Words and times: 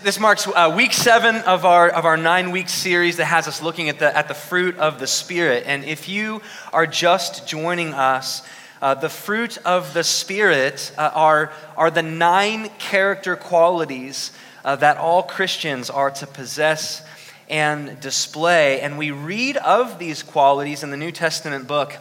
This 0.00 0.18
marks 0.18 0.48
uh, 0.48 0.72
week 0.74 0.94
seven 0.94 1.36
of 1.36 1.66
our, 1.66 1.90
of 1.90 2.06
our 2.06 2.16
nine 2.16 2.50
week 2.50 2.70
series 2.70 3.18
that 3.18 3.26
has 3.26 3.46
us 3.46 3.60
looking 3.60 3.90
at 3.90 3.98
the, 3.98 4.16
at 4.16 4.26
the 4.26 4.34
fruit 4.34 4.78
of 4.78 4.98
the 4.98 5.06
Spirit. 5.06 5.64
And 5.66 5.84
if 5.84 6.08
you 6.08 6.40
are 6.72 6.86
just 6.86 7.46
joining 7.46 7.92
us, 7.92 8.42
uh, 8.80 8.94
the 8.94 9.10
fruit 9.10 9.58
of 9.58 9.92
the 9.92 10.02
Spirit 10.02 10.92
uh, 10.96 11.10
are, 11.14 11.52
are 11.76 11.90
the 11.90 12.02
nine 12.02 12.70
character 12.78 13.36
qualities 13.36 14.32
uh, 14.64 14.76
that 14.76 14.96
all 14.96 15.22
Christians 15.22 15.90
are 15.90 16.10
to 16.10 16.26
possess 16.26 17.04
and 17.50 18.00
display. 18.00 18.80
And 18.80 18.96
we 18.96 19.10
read 19.10 19.58
of 19.58 19.98
these 19.98 20.22
qualities 20.22 20.82
in 20.82 20.90
the 20.90 20.96
New 20.96 21.12
Testament 21.12 21.68
book 21.68 21.98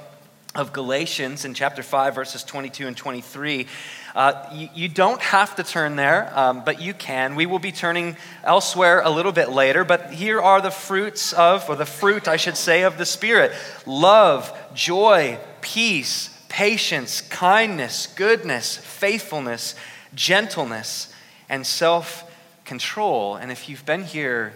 of 0.54 0.74
Galatians 0.74 1.46
in 1.46 1.54
chapter 1.54 1.82
5, 1.82 2.14
verses 2.14 2.44
22 2.44 2.88
and 2.88 2.98
23. 2.98 3.68
Uh, 4.14 4.50
you, 4.54 4.70
you, 4.74 4.88
don't 4.90 5.22
have 5.22 5.56
to 5.56 5.64
turn 5.64 5.96
there, 5.96 6.30
um, 6.38 6.64
but 6.66 6.82
you 6.82 6.94
can. 6.94 7.36
We 7.36 7.46
will 7.46 7.60
be 7.60 7.72
turning 7.72 8.18
elsewhere 8.44 9.02
a 9.02 9.10
little 9.10 9.32
bit 9.32 9.50
later, 9.50 9.86
but 9.86 10.12
here 10.12 10.42
are 10.42 10.60
the 10.60 10.72
fruits 10.72 11.32
of, 11.32 11.70
or 11.70 11.78
the 11.78 11.86
fruit, 11.86 12.28
I 12.28 12.36
should 12.36 12.58
say, 12.58 12.84
of 12.84 12.98
the 12.98 13.06
Spirit 13.06 13.54
love, 13.86 14.52
joy, 14.74 15.40
peace, 15.62 16.38
patience, 16.50 17.22
kindness, 17.22 18.08
goodness, 18.08 18.76
faithfulness, 18.76 19.76
gentleness, 20.14 21.14
and 21.48 21.66
self 21.66 22.30
control. 22.66 23.36
And 23.36 23.54
if 23.54 23.70
you've 23.70 23.86
been 23.86 24.04
here 24.04 24.54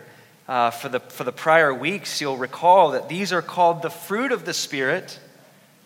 uh, 0.49 0.71
for, 0.71 0.89
the, 0.89 0.99
for 0.99 1.23
the 1.23 1.31
prior 1.31 1.73
weeks, 1.73 2.19
you'll 2.19 2.37
recall 2.37 2.91
that 2.91 3.07
these 3.07 3.31
are 3.31 3.41
called 3.41 3.81
the 3.81 3.89
fruit 3.89 4.33
of 4.33 4.43
the 4.43 4.53
Spirit, 4.53 5.19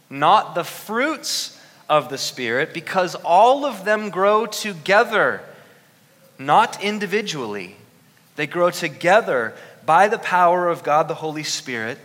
not 0.09 0.55
the 0.55 0.63
fruits 0.63 1.59
of 1.87 2.09
the 2.09 2.17
Spirit 2.17 2.73
because 2.73 3.15
all 3.15 3.65
of 3.65 3.85
them 3.85 4.09
grow 4.09 4.45
together, 4.45 5.41
not 6.37 6.83
individually. 6.83 7.75
They 8.35 8.47
grow 8.47 8.69
together 8.69 9.53
by 9.85 10.07
the 10.07 10.19
power 10.19 10.67
of 10.69 10.83
God 10.83 11.07
the 11.07 11.15
Holy 11.15 11.43
Spirit 11.43 11.97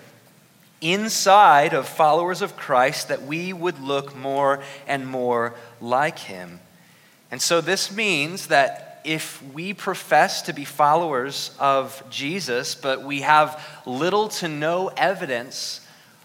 inside 0.80 1.72
of 1.72 1.88
followers 1.88 2.42
of 2.42 2.56
Christ 2.56 3.08
that 3.08 3.22
we 3.22 3.52
would 3.52 3.80
look 3.80 4.14
more 4.16 4.62
and 4.86 5.06
more 5.06 5.54
like 5.80 6.18
Him. 6.18 6.60
And 7.30 7.40
so 7.40 7.60
this 7.60 7.90
means 7.90 8.48
that 8.48 9.00
if 9.04 9.42
we 9.52 9.74
profess 9.74 10.42
to 10.42 10.52
be 10.52 10.64
followers 10.64 11.54
of 11.58 12.02
Jesus, 12.10 12.74
but 12.74 13.02
we 13.02 13.20
have 13.20 13.62
little 13.86 14.28
to 14.28 14.48
no 14.48 14.88
evidence 14.88 15.80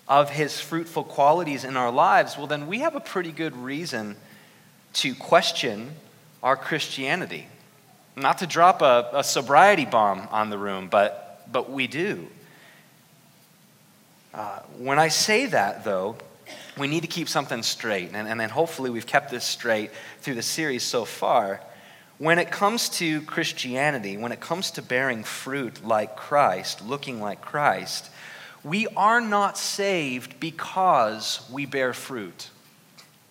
of 0.10 0.32
his 0.32 0.60
fruitful 0.60 1.04
qualities 1.04 1.64
in 1.64 1.78
our 1.78 1.92
lives, 1.92 2.36
well, 2.36 2.48
then 2.48 2.66
we 2.66 2.80
have 2.80 2.96
a 2.96 3.00
pretty 3.00 3.32
good 3.32 3.56
reason 3.56 4.16
to 4.92 5.14
question 5.14 5.92
our 6.42 6.58
Christianity. 6.58 7.48
Not 8.16 8.40
to 8.40 8.48
drop 8.48 8.82
a, 8.82 9.10
a 9.14 9.24
sobriety 9.24 9.86
bomb 9.86 10.28
on 10.32 10.50
the 10.50 10.58
room, 10.58 10.88
but, 10.90 11.48
but 11.52 11.70
we 11.70 11.86
do. 11.86 12.28
Uh, 14.34 14.60
when 14.80 14.98
I 14.98 15.10
say 15.10 15.46
that, 15.46 15.84
though, 15.84 16.18
we 16.76 16.88
need 16.88 17.02
to 17.02 17.08
keep 17.08 17.30
something 17.30 17.62
straight, 17.62 18.12
and, 18.14 18.28
and 18.28 18.40
then 18.40 18.50
hopefully 18.50 18.90
we've 18.90 19.06
kept 19.06 19.30
this 19.30 19.46
straight 19.46 19.92
through 20.22 20.36
the 20.36 20.42
series 20.42 20.84
so 20.84 21.06
far. 21.06 21.62
When 22.18 22.40
it 22.40 22.52
comes 22.52 22.90
to 22.98 23.22
Christianity, 23.22 24.18
when 24.18 24.32
it 24.32 24.40
comes 24.40 24.72
to 24.72 24.82
bearing 24.82 25.24
fruit 25.24 25.86
like 25.86 26.16
Christ, 26.16 26.86
looking 26.86 27.22
like 27.22 27.42
Christ, 27.42 28.10
we 28.64 28.88
are 28.96 29.22
not 29.22 29.58
saved 29.58 30.40
because 30.40 31.48
we 31.52 31.66
bear 31.66 31.94
fruit. 31.94 32.50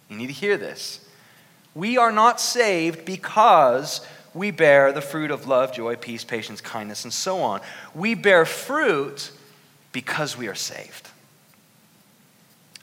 You 0.08 0.16
need 0.16 0.28
to 0.28 0.32
hear 0.32 0.56
this. 0.56 1.06
We 1.74 1.98
are 1.98 2.12
not 2.12 2.40
saved 2.40 3.04
because 3.04 4.00
we 4.34 4.50
bear 4.50 4.92
the 4.92 5.00
fruit 5.00 5.30
of 5.30 5.46
love, 5.46 5.72
joy, 5.72 5.96
peace, 5.96 6.24
patience, 6.24 6.60
kindness, 6.60 7.04
and 7.04 7.12
so 7.12 7.38
on. 7.40 7.60
We 7.94 8.14
bear 8.14 8.44
fruit 8.44 9.30
because 9.92 10.36
we 10.36 10.48
are 10.48 10.54
saved. 10.54 11.08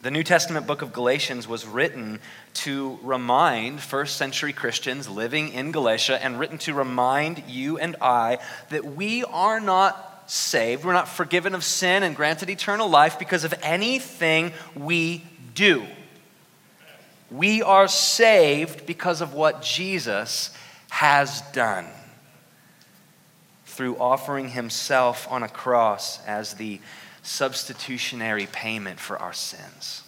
The 0.01 0.11
New 0.11 0.23
Testament 0.23 0.67
book 0.67 0.83
of 0.83 0.93
Galatians 0.93 1.47
was 1.47 1.65
written 1.65 2.19
to 2.53 2.99
remind 3.01 3.81
first 3.81 4.17
century 4.17 4.53
Christians 4.53 5.09
living 5.09 5.51
in 5.51 5.71
Galatia 5.71 6.23
and 6.23 6.39
written 6.39 6.59
to 6.59 6.75
remind 6.75 7.43
you 7.47 7.79
and 7.79 7.95
I 7.99 8.37
that 8.69 8.85
we 8.85 9.23
are 9.23 9.59
not 9.59 10.14
saved, 10.27 10.85
we're 10.85 10.93
not 10.93 11.07
forgiven 11.07 11.55
of 11.55 11.63
sin 11.63 12.03
and 12.03 12.15
granted 12.15 12.49
eternal 12.49 12.89
life 12.89 13.19
because 13.19 13.43
of 13.43 13.53
anything 13.61 14.51
we 14.75 15.23
do. 15.53 15.85
We 17.31 17.61
are 17.61 17.87
saved 17.87 18.85
because 18.85 19.21
of 19.21 19.33
what 19.33 19.61
Jesus 19.61 20.51
has 20.89 21.41
done 21.53 21.87
through 23.65 23.97
offering 23.97 24.49
himself 24.49 25.27
on 25.29 25.43
a 25.43 25.49
cross 25.49 26.23
as 26.25 26.53
the 26.53 26.79
substitutionary 27.23 28.47
payment 28.47 28.99
for 28.99 29.17
our 29.17 29.33
sins. 29.33 30.03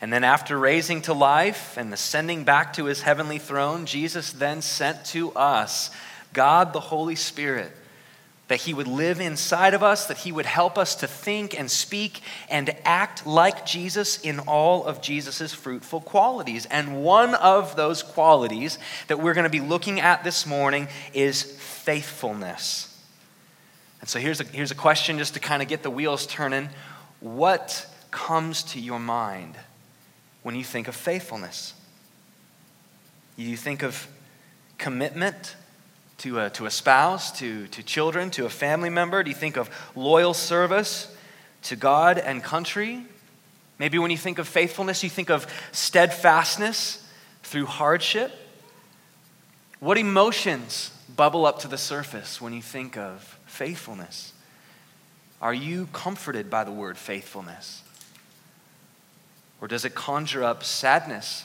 And 0.00 0.12
then, 0.12 0.24
after 0.24 0.58
raising 0.58 1.02
to 1.02 1.14
life 1.14 1.76
and 1.76 1.92
ascending 1.92 2.44
back 2.44 2.74
to 2.74 2.84
his 2.84 3.02
heavenly 3.02 3.38
throne, 3.38 3.86
Jesus 3.86 4.32
then 4.32 4.60
sent 4.60 5.04
to 5.06 5.32
us 5.32 5.90
God 6.32 6.72
the 6.72 6.80
Holy 6.80 7.14
Spirit 7.14 7.72
that 8.48 8.60
He 8.60 8.72
would 8.72 8.86
live 8.86 9.20
inside 9.20 9.74
of 9.74 9.82
us, 9.82 10.06
that 10.06 10.18
He 10.18 10.32
would 10.32 10.46
help 10.46 10.78
us 10.78 10.94
to 10.96 11.06
think 11.06 11.58
and 11.58 11.70
speak 11.70 12.20
and 12.48 12.74
act 12.84 13.26
like 13.26 13.66
Jesus 13.66 14.20
in 14.20 14.38
all 14.40 14.84
of 14.84 15.02
Jesus' 15.02 15.52
fruitful 15.52 16.00
qualities. 16.00 16.66
And 16.66 17.02
one 17.02 17.34
of 17.34 17.74
those 17.76 18.02
qualities 18.02 18.78
that 19.08 19.18
we're 19.18 19.34
going 19.34 19.44
to 19.44 19.50
be 19.50 19.60
looking 19.60 20.00
at 20.00 20.22
this 20.22 20.46
morning 20.46 20.88
is 21.12 21.42
faithfulness. 21.42 22.92
And 24.00 24.08
so 24.08 24.20
here's 24.20 24.40
a, 24.40 24.44
here's 24.44 24.70
a 24.70 24.76
question 24.76 25.18
just 25.18 25.34
to 25.34 25.40
kind 25.40 25.62
of 25.62 25.68
get 25.68 25.82
the 25.82 25.90
wheels 25.90 26.26
turning. 26.26 26.68
What 27.20 27.86
comes 28.12 28.62
to 28.64 28.80
your 28.80 29.00
mind 29.00 29.56
when 30.44 30.54
you 30.54 30.62
think 30.62 30.86
of 30.86 30.94
faithfulness? 30.94 31.74
You 33.36 33.56
think 33.56 33.82
of 33.82 34.06
commitment? 34.78 35.56
To 36.18 36.40
a, 36.40 36.50
to 36.50 36.66
a 36.66 36.70
spouse, 36.70 37.38
to, 37.38 37.66
to 37.68 37.82
children, 37.82 38.30
to 38.32 38.46
a 38.46 38.50
family 38.50 38.90
member? 38.90 39.22
Do 39.22 39.30
you 39.30 39.36
think 39.36 39.56
of 39.56 39.70
loyal 39.94 40.34
service 40.34 41.14
to 41.64 41.76
God 41.76 42.18
and 42.18 42.42
country? 42.42 43.04
Maybe 43.78 43.98
when 43.98 44.10
you 44.10 44.16
think 44.16 44.38
of 44.38 44.48
faithfulness, 44.48 45.02
you 45.02 45.10
think 45.10 45.30
of 45.30 45.46
steadfastness 45.72 47.06
through 47.42 47.66
hardship. 47.66 48.32
What 49.80 49.98
emotions 49.98 50.90
bubble 51.14 51.44
up 51.44 51.60
to 51.60 51.68
the 51.68 51.78
surface 51.78 52.40
when 52.40 52.52
you 52.52 52.62
think 52.62 52.96
of 52.96 53.38
faithfulness? 53.46 54.32
Are 55.42 55.54
you 55.54 55.88
comforted 55.92 56.48
by 56.48 56.64
the 56.64 56.72
word 56.72 56.96
faithfulness? 56.96 57.82
Or 59.60 59.68
does 59.68 59.84
it 59.84 59.94
conjure 59.94 60.44
up 60.44 60.64
sadness 60.64 61.44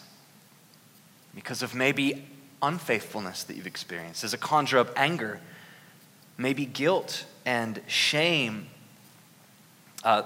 because 1.35 1.61
of 1.61 1.75
maybe 1.75 2.25
unfaithfulness 2.61 3.44
that 3.44 3.55
you've 3.55 3.67
experienced? 3.67 4.22
Does 4.22 4.33
it 4.33 4.39
conjure 4.39 4.79
up 4.79 4.91
anger? 4.95 5.39
Maybe 6.38 6.66
guilt 6.66 7.25
and 7.45 7.81
shame? 7.88 8.67
Uh, 10.03 10.23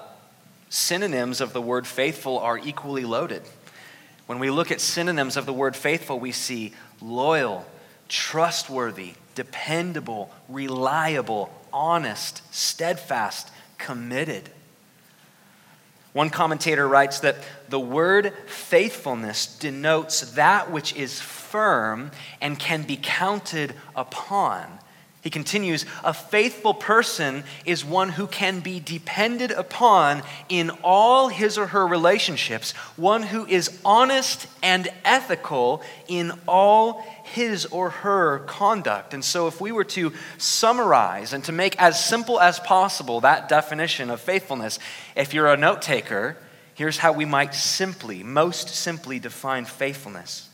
synonyms 0.69 1.41
of 1.41 1.53
the 1.53 1.62
word 1.62 1.88
faithful 1.88 2.40
are 2.40 2.57
equally 2.57 3.06
loaded. 3.06 3.41
When 4.25 4.40
we 4.40 4.50
look 4.50 4.72
at 4.72 4.81
synonyms 4.81 5.38
of 5.38 5.45
the 5.45 5.53
word 5.53 5.75
faithful, 5.75 6.19
we 6.19 6.31
see 6.31 6.74
loyal, 7.01 7.66
trustworthy, 8.09 9.13
dependable, 9.35 10.31
reliable, 10.50 11.51
honest, 11.72 12.41
steadfast, 12.53 13.51
committed. 13.78 14.50
One 16.13 16.29
commentator 16.29 16.88
writes 16.88 17.19
that 17.19 17.35
the 17.68 17.79
word 17.79 18.34
faithfulness 18.47 19.57
denotes 19.57 20.22
that 20.31 20.72
which 20.72 20.95
is 20.95 21.19
firm 21.45 22.11
and 22.41 22.59
can 22.59 22.83
be 22.83 23.00
counted 23.01 23.73
upon. 23.95 24.79
He 25.25 25.31
continues, 25.31 25.88
a 26.03 26.13
faithful 26.13 26.75
person 26.75 27.45
is 27.65 27.83
one 27.83 28.09
who 28.09 28.27
can 28.27 28.59
be 28.59 28.80
depended 28.80 29.50
upon 29.50 30.21
in 30.50 30.69
all 30.83 31.30
his 31.30 31.57
or 31.57 31.65
her 31.65 31.88
relationships, 31.88 32.74
one 32.95 33.24
who 33.24 33.44
is 33.47 33.75
honest 33.83 34.45
and 34.62 34.88
ethical 35.03 35.81
in 36.07 36.31
all 36.47 37.03
his 37.24 37.65
or 37.65 37.89
her 37.89 38.38
conduct. 38.45 39.15
And 39.15 39.25
so, 39.25 39.48
if 39.48 39.59
we 39.59 39.71
were 39.71 39.83
to 39.86 40.13
summarize 40.38 41.33
and 41.33 41.44
to 41.45 41.51
make 41.51 41.81
as 41.81 42.06
simple 42.06 42.39
as 42.39 42.59
possible 42.59 43.21
that 43.21 43.50
definition 43.50 44.12
of 44.12 44.21
faithfulness, 44.21 44.77
if 45.15 45.33
you're 45.33 45.51
a 45.51 45.57
note 45.57 45.81
taker, 45.81 46.38
here's 46.75 47.00
how 47.00 47.13
we 47.13 47.25
might 47.25 47.56
simply, 47.56 48.21
most 48.21 48.69
simply 48.69 49.18
define 49.18 49.65
faithfulness 49.65 50.50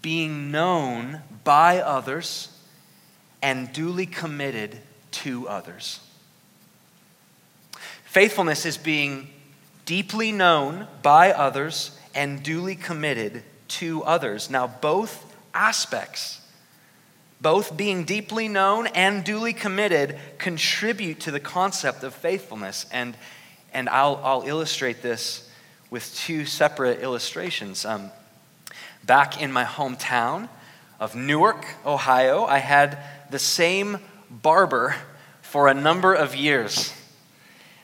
being 0.00 0.50
known 0.50 1.20
by 1.44 1.80
others 1.80 2.48
and 3.42 3.72
duly 3.72 4.06
committed 4.06 4.78
to 5.10 5.48
others. 5.48 6.00
Faithfulness 8.04 8.64
is 8.66 8.76
being 8.76 9.28
deeply 9.84 10.32
known 10.32 10.86
by 11.02 11.32
others 11.32 11.98
and 12.14 12.42
duly 12.42 12.76
committed 12.76 13.42
to 13.68 14.04
others. 14.04 14.50
Now, 14.50 14.66
both 14.66 15.34
aspects, 15.54 16.40
both 17.40 17.76
being 17.76 18.04
deeply 18.04 18.48
known 18.48 18.86
and 18.88 19.24
duly 19.24 19.52
committed, 19.52 20.18
contribute 20.38 21.20
to 21.20 21.30
the 21.30 21.40
concept 21.40 22.04
of 22.04 22.14
faithfulness. 22.14 22.86
And, 22.92 23.16
and 23.72 23.88
I'll, 23.88 24.20
I'll 24.22 24.42
illustrate 24.46 25.02
this 25.02 25.50
with 25.90 26.14
two 26.14 26.44
separate 26.46 27.00
illustrations. 27.00 27.84
Um, 27.84 28.10
back 29.04 29.40
in 29.40 29.52
my 29.52 29.64
hometown 29.64 30.48
of 31.00 31.14
Newark, 31.14 31.66
Ohio, 31.84 32.44
I 32.44 32.58
had 32.58 32.98
the 33.30 33.38
same 33.38 33.98
barber 34.30 34.94
for 35.40 35.68
a 35.68 35.74
number 35.74 36.14
of 36.14 36.36
years. 36.36 36.92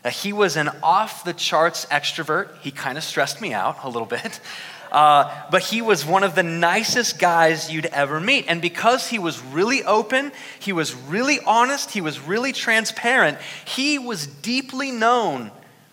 Uh, 0.04 0.10
he 0.10 0.32
was 0.32 0.56
an 0.56 0.70
off 0.82 1.24
the 1.24 1.32
charts 1.32 1.86
extrovert. 1.86 2.56
He 2.60 2.70
kind 2.70 2.96
of 2.96 3.04
stressed 3.04 3.40
me 3.40 3.52
out 3.52 3.78
a 3.82 3.88
little 3.88 4.06
bit. 4.06 4.40
Uh, 4.90 5.30
but 5.50 5.62
he 5.62 5.82
was 5.82 6.02
one 6.02 6.24
of 6.24 6.34
the 6.34 6.42
nicest 6.42 7.18
guys 7.18 7.70
you'd 7.70 7.84
ever 7.84 8.18
meet. 8.18 8.46
And 8.48 8.62
because 8.62 9.06
he 9.06 9.18
was 9.18 9.38
really 9.42 9.84
open, 9.84 10.32
he 10.58 10.72
was 10.72 10.94
really 10.94 11.40
honest, 11.46 11.90
he 11.90 12.00
was 12.00 12.20
really 12.20 12.52
transparent, 12.52 13.36
he 13.66 13.98
was 13.98 14.26
deeply 14.26 14.90
known 14.90 15.50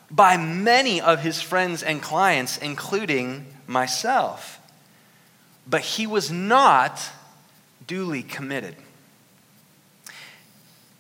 by 0.10 0.38
many 0.38 1.02
of 1.02 1.20
his 1.20 1.42
friends 1.42 1.84
and 1.84 2.02
clients, 2.02 2.58
including 2.58 3.46
myself. 3.68 4.62
But 5.68 5.82
he 5.82 6.08
was 6.08 6.32
not 6.32 7.10
duly 7.88 8.24
committed. 8.24 8.76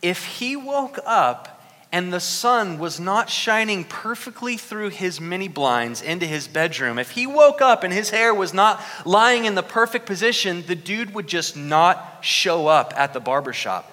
If 0.01 0.25
he 0.25 0.55
woke 0.55 0.99
up 1.05 1.51
and 1.91 2.11
the 2.11 2.19
sun 2.19 2.77
was 2.77 2.99
not 2.99 3.29
shining 3.29 3.85
perfectly 3.85 4.57
through 4.57 4.89
his 4.89 5.21
mini 5.21 5.47
blinds 5.47 6.01
into 6.01 6.25
his 6.25 6.47
bedroom, 6.47 6.99
if 6.99 7.11
he 7.11 7.25
woke 7.25 7.61
up 7.61 7.83
and 7.83 7.93
his 7.93 8.09
hair 8.09 8.33
was 8.33 8.53
not 8.53 8.83
lying 9.05 9.45
in 9.45 9.55
the 9.55 9.63
perfect 9.63 10.05
position, 10.05 10.63
the 10.67 10.75
dude 10.75 11.13
would 11.13 11.27
just 11.27 11.55
not 11.55 12.19
show 12.21 12.67
up 12.67 12.93
at 12.97 13.13
the 13.13 13.19
barbershop. 13.19 13.91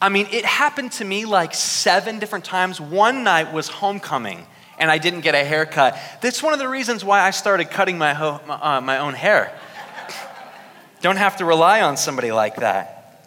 I 0.00 0.10
mean, 0.10 0.28
it 0.30 0.44
happened 0.44 0.92
to 0.92 1.04
me 1.04 1.24
like 1.24 1.54
seven 1.54 2.18
different 2.18 2.44
times. 2.44 2.80
One 2.80 3.24
night 3.24 3.52
was 3.52 3.68
homecoming, 3.68 4.46
and 4.78 4.90
I 4.90 4.98
didn't 4.98 5.20
get 5.20 5.34
a 5.34 5.44
haircut. 5.44 5.98
That's 6.20 6.42
one 6.42 6.52
of 6.52 6.58
the 6.58 6.68
reasons 6.68 7.04
why 7.04 7.20
I 7.20 7.30
started 7.30 7.70
cutting 7.70 7.98
my, 7.98 8.14
ho- 8.14 8.40
uh, 8.48 8.80
my 8.80 8.98
own 8.98 9.14
hair. 9.14 9.56
Don't 11.00 11.16
have 11.16 11.38
to 11.38 11.44
rely 11.44 11.82
on 11.82 11.96
somebody 11.96 12.32
like 12.32 12.56
that. 12.56 13.26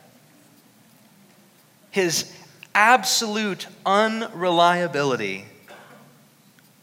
His 1.91 2.31
absolute 2.75 3.67
unreliability 3.85 5.45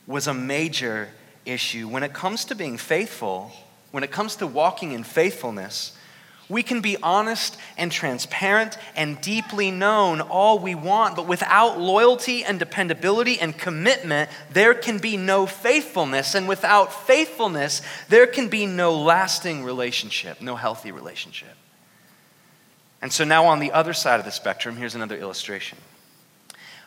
was 0.07 0.27
a 0.27 0.35
major 0.35 1.09
issue. 1.45 1.89
When 1.89 2.03
it 2.03 2.13
comes 2.13 2.45
to 2.47 2.55
being 2.55 2.77
faithful, 2.77 3.53
when 3.91 4.05
it 4.05 4.11
comes 4.11 4.37
to 4.37 4.47
walking 4.47 4.93
in 4.93 5.05
faithfulness, 5.05 5.96
we 6.49 6.63
can 6.63 6.81
be 6.81 6.97
honest 7.03 7.57
and 7.77 7.91
transparent 7.91 8.79
and 8.95 9.21
deeply 9.21 9.71
known 9.71 10.21
all 10.21 10.59
we 10.59 10.75
want, 10.75 11.17
but 11.17 11.27
without 11.27 11.81
loyalty 11.81 12.45
and 12.45 12.59
dependability 12.59 13.41
and 13.41 13.57
commitment, 13.59 14.31
there 14.53 14.75
can 14.75 14.99
be 14.99 15.17
no 15.17 15.47
faithfulness. 15.47 16.35
And 16.35 16.47
without 16.47 16.93
faithfulness, 16.93 17.83
there 18.09 18.27
can 18.27 18.49
be 18.49 18.67
no 18.67 18.97
lasting 18.97 19.65
relationship, 19.65 20.41
no 20.41 20.55
healthy 20.55 20.93
relationship. 20.93 21.57
And 23.03 23.13
so 23.13 23.25
now, 23.25 23.47
on 23.47 23.59
the 23.59 23.73
other 23.73 23.93
side 23.93 24.21
of 24.21 24.25
the 24.25 24.33
spectrum, 24.33 24.77
here's 24.77 24.95
another 24.95 25.17
illustration. 25.17 25.79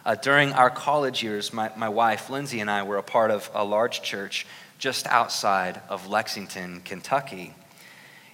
Uh, 0.06 0.16
during 0.16 0.54
our 0.54 0.70
college 0.70 1.22
years, 1.22 1.54
my, 1.54 1.72
my 1.76 1.90
wife, 1.90 2.30
Lindsay, 2.30 2.62
and 2.62 2.72
I 2.72 2.84
were 2.84 2.98
a 2.98 3.04
part 3.04 3.30
of 3.30 3.50
a 3.54 3.64
large 3.64 4.02
church 4.02 4.48
just 4.80 5.06
outside 5.08 5.82
of 5.90 6.08
Lexington, 6.08 6.82
Kentucky. 6.82 7.54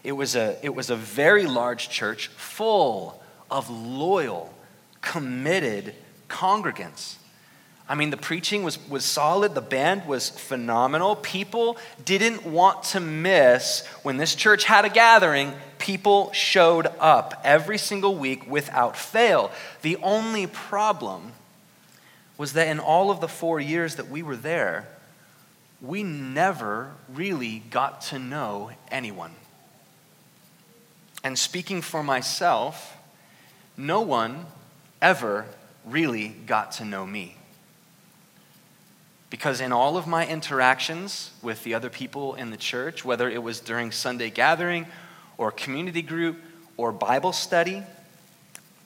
It 0.06 0.12
was 0.12 0.36
a, 0.36 0.56
it 0.62 0.76
was 0.76 0.92
a 0.92 0.96
very 0.96 1.48
large 1.48 1.90
church 1.90 2.28
full 2.28 3.20
of 3.50 3.72
loyal, 3.72 4.54
committed 5.02 5.96
congregants. 6.30 7.16
I 7.90 7.96
mean, 7.96 8.12
the 8.12 8.18
preaching 8.18 8.62
was, 8.62 8.78
was 8.88 9.04
solid, 9.04 9.56
the 9.56 9.62
band 9.62 10.06
was 10.06 10.30
phenomenal. 10.30 11.16
People 11.16 11.78
didn't 12.04 12.46
want 12.46 12.84
to 12.84 13.00
miss 13.00 13.84
when 14.04 14.18
this 14.18 14.36
church 14.36 14.64
had 14.66 14.86
a 14.86 14.90
gathering, 14.90 15.54
people 15.80 16.32
showed 16.34 16.86
up 17.00 17.42
every 17.44 17.80
single 17.80 18.16
week 18.16 18.48
without 18.48 18.96
fail. 18.96 19.52
The 19.82 19.98
only 19.98 20.46
problem 20.46 21.32
was 22.38 22.54
that 22.54 22.68
in 22.68 22.80
all 22.80 23.10
of 23.10 23.22
the 23.22 23.28
four 23.28 23.60
years 23.60 23.96
that 23.96 24.10
we 24.10 24.22
were 24.22 24.36
there, 24.36 24.88
we 25.82 26.04
never 26.04 26.92
really 27.12 27.64
got 27.72 28.02
to 28.02 28.20
know 28.20 28.70
anyone. 28.92 29.32
And 31.26 31.40
speaking 31.40 31.82
for 31.82 32.04
myself, 32.04 32.96
no 33.76 34.02
one 34.02 34.46
ever 35.02 35.48
really 35.84 36.28
got 36.28 36.74
to 36.74 36.86
know 36.86 37.04
me. 37.04 37.36
Because 39.32 39.60
in 39.60 39.72
all 39.72 39.98
of 39.98 40.06
my 40.06 40.28
interactions 40.28 41.32
with 41.42 41.64
the 41.64 41.74
other 41.74 41.90
people 41.90 42.36
in 42.36 42.52
the 42.52 42.58
church, 42.58 43.04
whether 43.04 43.28
it 43.28 43.42
was 43.42 43.60
during 43.60 43.92
Sunday 43.92 44.30
gathering 44.30 44.86
or 45.40 45.52
community 45.52 46.04
group 46.04 46.38
or 46.78 46.92
Bible 46.92 47.34
study, 47.34 47.82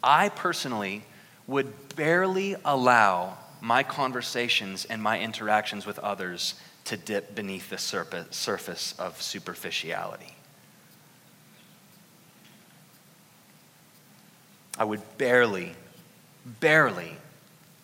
I 0.02 0.30
personally 0.30 1.04
would 1.46 1.94
barely 1.98 2.56
allow 2.64 3.38
my 3.60 3.84
conversations 3.84 4.86
and 4.86 5.04
my 5.04 5.20
interactions 5.20 5.86
with 5.86 6.00
others 6.00 6.54
to 6.86 6.96
dip 6.96 7.36
beneath 7.36 7.70
the 7.70 7.78
surface 7.78 8.96
of 8.98 9.22
superficiality. 9.22 10.38
I 14.80 14.86
would 14.86 15.02
barely, 15.18 15.74
barely 16.62 17.18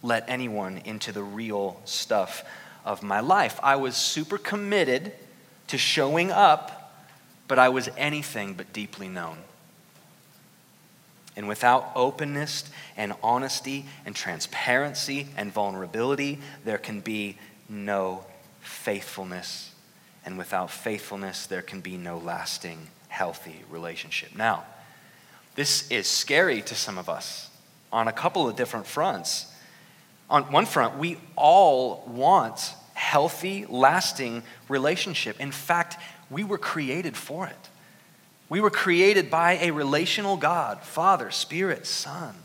let 0.02 0.24
anyone 0.30 0.82
into 0.86 1.12
the 1.12 1.22
real 1.22 1.82
stuff 1.84 2.46
of 2.86 3.04
my 3.04 3.20
life. 3.20 3.60
I 3.62 3.76
was 3.76 3.98
super 3.98 4.38
committed 4.38 5.12
to 5.68 5.78
showing 5.78 6.32
up, 6.32 6.94
but 7.50 7.60
I 7.60 7.70
was 7.70 7.90
anything 7.98 8.54
but 8.54 8.72
deeply 8.72 9.10
known. 9.10 9.40
And 11.36 11.50
without 11.50 11.92
openness 11.96 12.64
and 12.96 13.14
honesty 13.22 13.86
and 14.06 14.16
transparency 14.16 15.28
and 15.36 15.52
vulnerability, 15.52 16.40
there 16.64 16.78
can 16.78 17.02
be 17.02 17.38
no 17.68 18.24
faithfulness. 18.62 19.74
And 20.26 20.38
without 20.38 20.72
faithfulness, 20.72 21.46
there 21.46 21.62
can 21.62 21.82
be 21.82 21.98
no 21.98 22.18
lasting, 22.18 22.88
healthy 23.10 23.64
relationship. 23.70 24.34
Now, 24.36 24.64
this 25.56 25.90
is 25.90 26.08
scary 26.08 26.62
to 26.64 26.76
some 26.76 26.98
of 26.98 27.10
us 27.10 27.50
on 27.92 28.08
a 28.08 28.14
couple 28.14 28.48
of 28.48 28.56
different 28.56 28.86
fronts. 28.86 29.52
On 30.30 30.44
one 30.52 30.66
front, 30.66 30.98
we 30.98 31.18
all 31.36 32.04
want 32.08 32.74
healthy, 32.94 33.66
lasting 33.70 34.44
relationship. 34.68 35.40
In 35.40 35.52
fact, 35.52 35.98
we 36.30 36.44
were 36.44 36.58
created 36.58 37.16
for 37.16 37.48
it. 37.48 37.70
We 38.50 38.60
were 38.60 38.70
created 38.70 39.32
by 39.32 39.54
a 39.54 39.72
relational 39.72 40.38
God, 40.38 40.82
Father, 40.82 41.32
Spirit, 41.32 41.88
Son, 41.88 42.36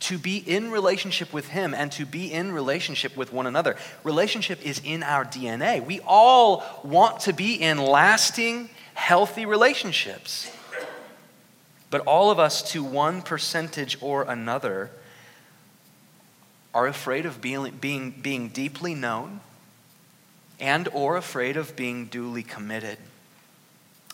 to 0.00 0.18
be 0.18 0.38
in 0.38 0.70
relationship 0.70 1.32
with 1.32 1.48
Him 1.48 1.72
and 1.74 1.92
to 1.92 2.04
be 2.04 2.32
in 2.32 2.52
relationship 2.52 3.16
with 3.16 3.32
one 3.32 3.46
another. 3.46 3.76
Relationship 4.02 4.64
is 4.64 4.80
in 4.84 5.02
our 5.02 5.24
DNA. 5.24 5.84
We 5.84 6.00
all 6.06 6.64
want 6.82 7.20
to 7.20 7.32
be 7.32 7.54
in 7.54 7.78
lasting, 7.78 8.70
healthy 8.94 9.46
relationships. 9.46 10.50
But 11.90 12.02
all 12.02 12.30
of 12.30 12.38
us, 12.38 12.62
to 12.72 12.84
one 12.84 13.20
percentage 13.20 13.98
or 14.00 14.22
another, 14.22 14.90
are 16.72 16.86
afraid 16.86 17.26
of 17.26 17.40
being, 17.40 17.76
being, 17.80 18.12
being 18.12 18.48
deeply 18.48 18.94
known 18.94 19.40
and 20.60 20.88
or 20.92 21.16
afraid 21.16 21.56
of 21.56 21.74
being 21.74 22.06
duly 22.06 22.44
committed. 22.44 22.98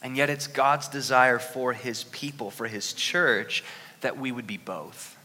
And 0.03 0.17
yet, 0.17 0.31
it's 0.31 0.47
God's 0.47 0.89
desire 0.89 1.39
for 1.39 1.75
his 1.75 2.05
people, 2.05 2.51
for 2.51 2.67
his 2.67 2.93
church, 2.93 3.63
that 4.01 4.17
we 4.17 4.33
would 4.33 4.47
be 4.47 4.57
both. 4.57 5.17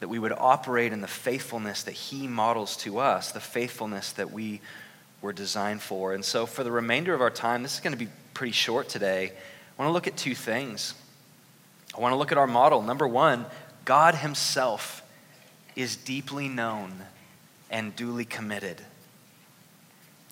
That 0.00 0.08
we 0.08 0.20
would 0.20 0.32
operate 0.32 0.92
in 0.92 1.00
the 1.00 1.08
faithfulness 1.08 1.82
that 1.82 1.92
he 1.92 2.28
models 2.28 2.76
to 2.78 2.98
us, 2.98 3.32
the 3.32 3.40
faithfulness 3.40 4.12
that 4.12 4.30
we 4.30 4.60
were 5.20 5.32
designed 5.32 5.82
for. 5.82 6.14
And 6.14 6.24
so, 6.24 6.46
for 6.46 6.64
the 6.64 6.70
remainder 6.70 7.14
of 7.14 7.20
our 7.20 7.30
time, 7.30 7.62
this 7.62 7.74
is 7.74 7.80
going 7.80 7.96
to 7.96 8.04
be 8.04 8.10
pretty 8.34 8.52
short 8.52 8.88
today. 8.88 9.32
I 9.32 9.82
want 9.82 9.88
to 9.88 9.92
look 9.92 10.06
at 10.06 10.16
two 10.16 10.34
things. 10.34 10.94
I 11.96 12.00
want 12.00 12.12
to 12.12 12.16
look 12.16 12.32
at 12.32 12.38
our 12.38 12.46
model. 12.46 12.82
Number 12.82 13.06
one, 13.06 13.46
God 13.84 14.14
himself 14.14 15.02
is 15.74 15.96
deeply 15.96 16.48
known 16.48 16.92
and 17.70 17.94
duly 17.94 18.24
committed, 18.24 18.80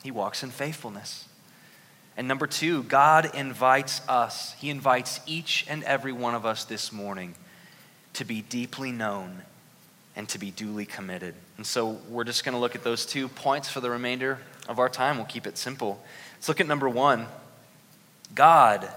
he 0.02 0.10
walks 0.10 0.42
in 0.42 0.50
faithfulness. 0.50 1.28
And 2.16 2.26
number 2.28 2.46
two, 2.46 2.82
God 2.84 3.34
invites 3.34 4.00
us, 4.08 4.54
He 4.54 4.70
invites 4.70 5.20
each 5.26 5.66
and 5.68 5.84
every 5.84 6.12
one 6.12 6.34
of 6.34 6.46
us 6.46 6.64
this 6.64 6.90
morning 6.90 7.34
to 8.14 8.24
be 8.24 8.40
deeply 8.40 8.90
known 8.90 9.42
and 10.16 10.26
to 10.30 10.38
be 10.38 10.50
duly 10.50 10.86
committed. 10.86 11.34
And 11.58 11.66
so 11.66 11.98
we're 12.08 12.24
just 12.24 12.42
going 12.42 12.54
to 12.54 12.58
look 12.58 12.74
at 12.74 12.82
those 12.82 13.04
two 13.04 13.28
points 13.28 13.68
for 13.68 13.80
the 13.80 13.90
remainder 13.90 14.38
of 14.68 14.78
our 14.78 14.88
time. 14.88 15.16
We'll 15.16 15.26
keep 15.26 15.46
it 15.46 15.58
simple. 15.58 16.02
Let's 16.34 16.48
look 16.48 16.60
at 16.60 16.66
number 16.66 16.88
one 16.88 17.26
God 18.34 18.88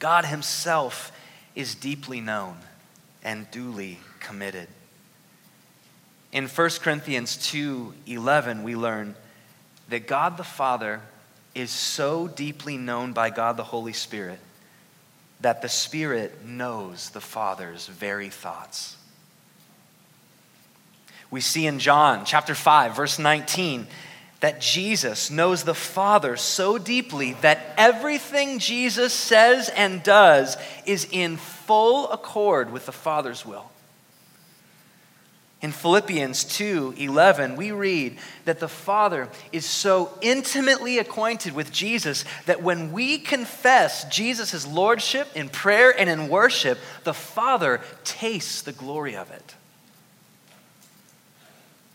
God 0.00 0.24
Himself 0.24 1.12
is 1.54 1.74
deeply 1.74 2.20
known 2.20 2.56
and 3.22 3.50
duly 3.50 3.98
committed. 4.18 4.66
In 6.32 6.48
1 6.48 6.70
Corinthians 6.80 7.36
2:11 7.36 8.62
we 8.62 8.74
learn 8.74 9.14
that 9.88 10.06
God 10.06 10.36
the 10.36 10.44
Father 10.44 11.00
is 11.54 11.70
so 11.70 12.28
deeply 12.28 12.76
known 12.76 13.12
by 13.12 13.30
God 13.30 13.56
the 13.56 13.64
Holy 13.64 13.92
Spirit 13.92 14.38
that 15.40 15.62
the 15.62 15.68
Spirit 15.68 16.44
knows 16.44 17.10
the 17.10 17.20
Father's 17.20 17.86
very 17.86 18.30
thoughts. 18.30 18.96
We 21.30 21.40
see 21.40 21.66
in 21.66 21.78
John 21.78 22.24
chapter 22.24 22.54
5 22.54 22.96
verse 22.96 23.18
19 23.18 23.86
that 24.40 24.60
Jesus 24.60 25.30
knows 25.30 25.64
the 25.64 25.74
Father 25.74 26.36
so 26.36 26.78
deeply 26.78 27.34
that 27.42 27.74
everything 27.76 28.58
Jesus 28.58 29.12
says 29.12 29.68
and 29.68 30.02
does 30.02 30.56
is 30.86 31.06
in 31.10 31.36
full 31.36 32.10
accord 32.10 32.72
with 32.72 32.86
the 32.86 32.92
Father's 32.92 33.44
will. 33.44 33.70
In 35.62 35.72
Philippians 35.72 36.44
2:11 36.44 37.54
we 37.54 37.70
read 37.70 38.18
that 38.46 38.60
the 38.60 38.68
Father 38.68 39.28
is 39.52 39.66
so 39.66 40.16
intimately 40.22 40.98
acquainted 40.98 41.54
with 41.54 41.70
Jesus 41.70 42.24
that 42.46 42.62
when 42.62 42.92
we 42.92 43.18
confess 43.18 44.04
Jesus' 44.04 44.66
lordship 44.66 45.28
in 45.34 45.50
prayer 45.50 45.90
and 45.90 46.08
in 46.08 46.28
worship, 46.28 46.78
the 47.04 47.12
Father 47.12 47.82
tastes 48.04 48.62
the 48.62 48.72
glory 48.72 49.14
of 49.14 49.30
it. 49.30 49.54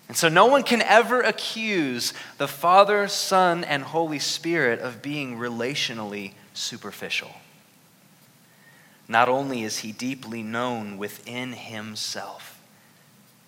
And 0.08 0.16
so 0.16 0.30
no 0.30 0.46
one 0.46 0.64
can 0.64 0.82
ever 0.82 1.22
accuse 1.22 2.14
the 2.38 2.48
Father, 2.48 3.08
Son, 3.08 3.64
and 3.64 3.84
Holy 3.84 4.20
Spirit 4.20 4.80
of 4.80 5.02
being 5.02 5.38
relationally 5.38 6.34
superficial. 6.54 7.32
Not 9.08 9.30
only 9.30 9.64
is 9.64 9.80
he 9.80 9.92
deeply 9.92 10.44
known 10.44 10.98
within 10.98 11.54
himself 11.54 12.60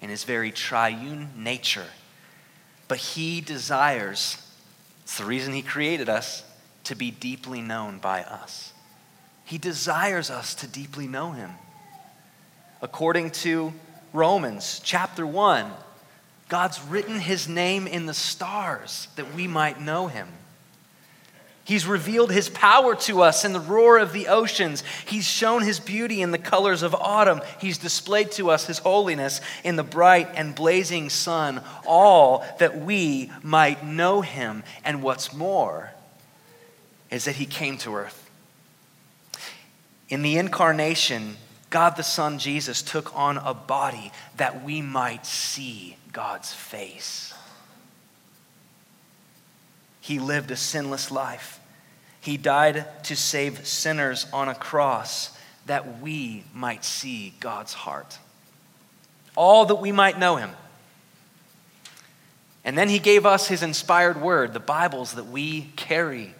in 0.01 0.09
his 0.09 0.23
very 0.23 0.51
triune 0.51 1.29
nature, 1.35 1.87
but 2.87 2.97
he 2.97 3.41
desires, 3.41 4.37
it's 5.03 5.17
the 5.17 5.25
reason 5.25 5.53
he 5.53 5.61
created 5.61 6.09
us, 6.09 6.43
to 6.85 6.95
be 6.95 7.11
deeply 7.11 7.61
known 7.61 7.97
by 7.99 8.23
us. 8.23 8.71
He 9.45 9.57
desires 9.57 10.29
us 10.29 10.55
to 10.55 10.67
deeply 10.67 11.07
know 11.07 11.31
him. 11.31 11.51
According 12.81 13.31
to 13.31 13.73
Romans 14.13 14.79
chapter 14.83 15.25
1, 15.25 15.71
God's 16.47 16.81
written 16.81 17.19
his 17.19 17.47
name 17.47 17.87
in 17.87 18.05
the 18.05 18.13
stars 18.13 19.09
that 19.15 19.33
we 19.35 19.47
might 19.47 19.81
know 19.81 20.07
him. 20.07 20.27
He's 21.65 21.85
revealed 21.85 22.31
his 22.31 22.47
power 22.47 22.95
to 22.95 23.21
us 23.21 23.43
in 23.43 23.51
the 23.51 23.59
roar 23.59 23.97
of 23.97 24.13
the 24.13 24.29
oceans. 24.29 24.83
He's 25.05 25.25
shown 25.25 25.63
his 25.63 25.81
beauty 25.81 26.21
in 26.21 26.31
the 26.31 26.37
colors 26.37 26.81
of 26.81 26.95
autumn. 26.95 27.41
He's 27.59 27.77
displayed 27.77 28.31
to 28.33 28.49
us 28.49 28.65
his 28.65 28.77
holiness 28.77 29.41
in 29.65 29.75
the 29.75 29.83
bright 29.83 30.29
and 30.35 30.55
blazing 30.55 31.09
sun, 31.09 31.61
all 31.85 32.45
that 32.59 32.79
we 32.79 33.33
might 33.43 33.85
know 33.85 34.21
him. 34.21 34.63
And 34.85 35.03
what's 35.03 35.33
more 35.33 35.91
is 37.11 37.25
that 37.25 37.35
he 37.35 37.45
came 37.45 37.77
to 37.79 37.95
earth. 37.95 38.29
In 40.07 40.21
the 40.21 40.37
incarnation, 40.37 41.35
God 41.69 41.97
the 41.97 42.03
Son 42.03 42.39
Jesus 42.39 42.81
took 42.81 43.13
on 43.13 43.37
a 43.37 43.53
body 43.53 44.13
that 44.37 44.63
we 44.63 44.81
might 44.81 45.25
see 45.25 45.97
God's 46.17 46.51
face. 46.51 47.31
He 50.01 50.17
lived 50.17 50.49
a 50.49 50.55
sinless 50.55 51.11
life. 51.11 51.59
He 52.19 52.37
died 52.37 52.87
to 53.03 53.15
save 53.15 53.67
sinners 53.67 54.25
on 54.33 54.49
a 54.49 54.55
cross 54.55 55.37
that 55.67 56.01
we 56.01 56.43
might 56.55 56.83
see 56.83 57.35
God's 57.39 57.75
heart. 57.75 58.17
All 59.35 59.65
that 59.65 59.75
we 59.75 59.91
might 59.91 60.17
know 60.17 60.37
him. 60.37 60.49
And 62.65 62.75
then 62.75 62.89
he 62.89 62.97
gave 62.97 63.27
us 63.27 63.47
his 63.47 63.61
inspired 63.61 64.19
word, 64.19 64.53
the 64.53 64.59
Bibles 64.59 65.13
that 65.13 65.27
we 65.27 65.69
carry 65.75 66.33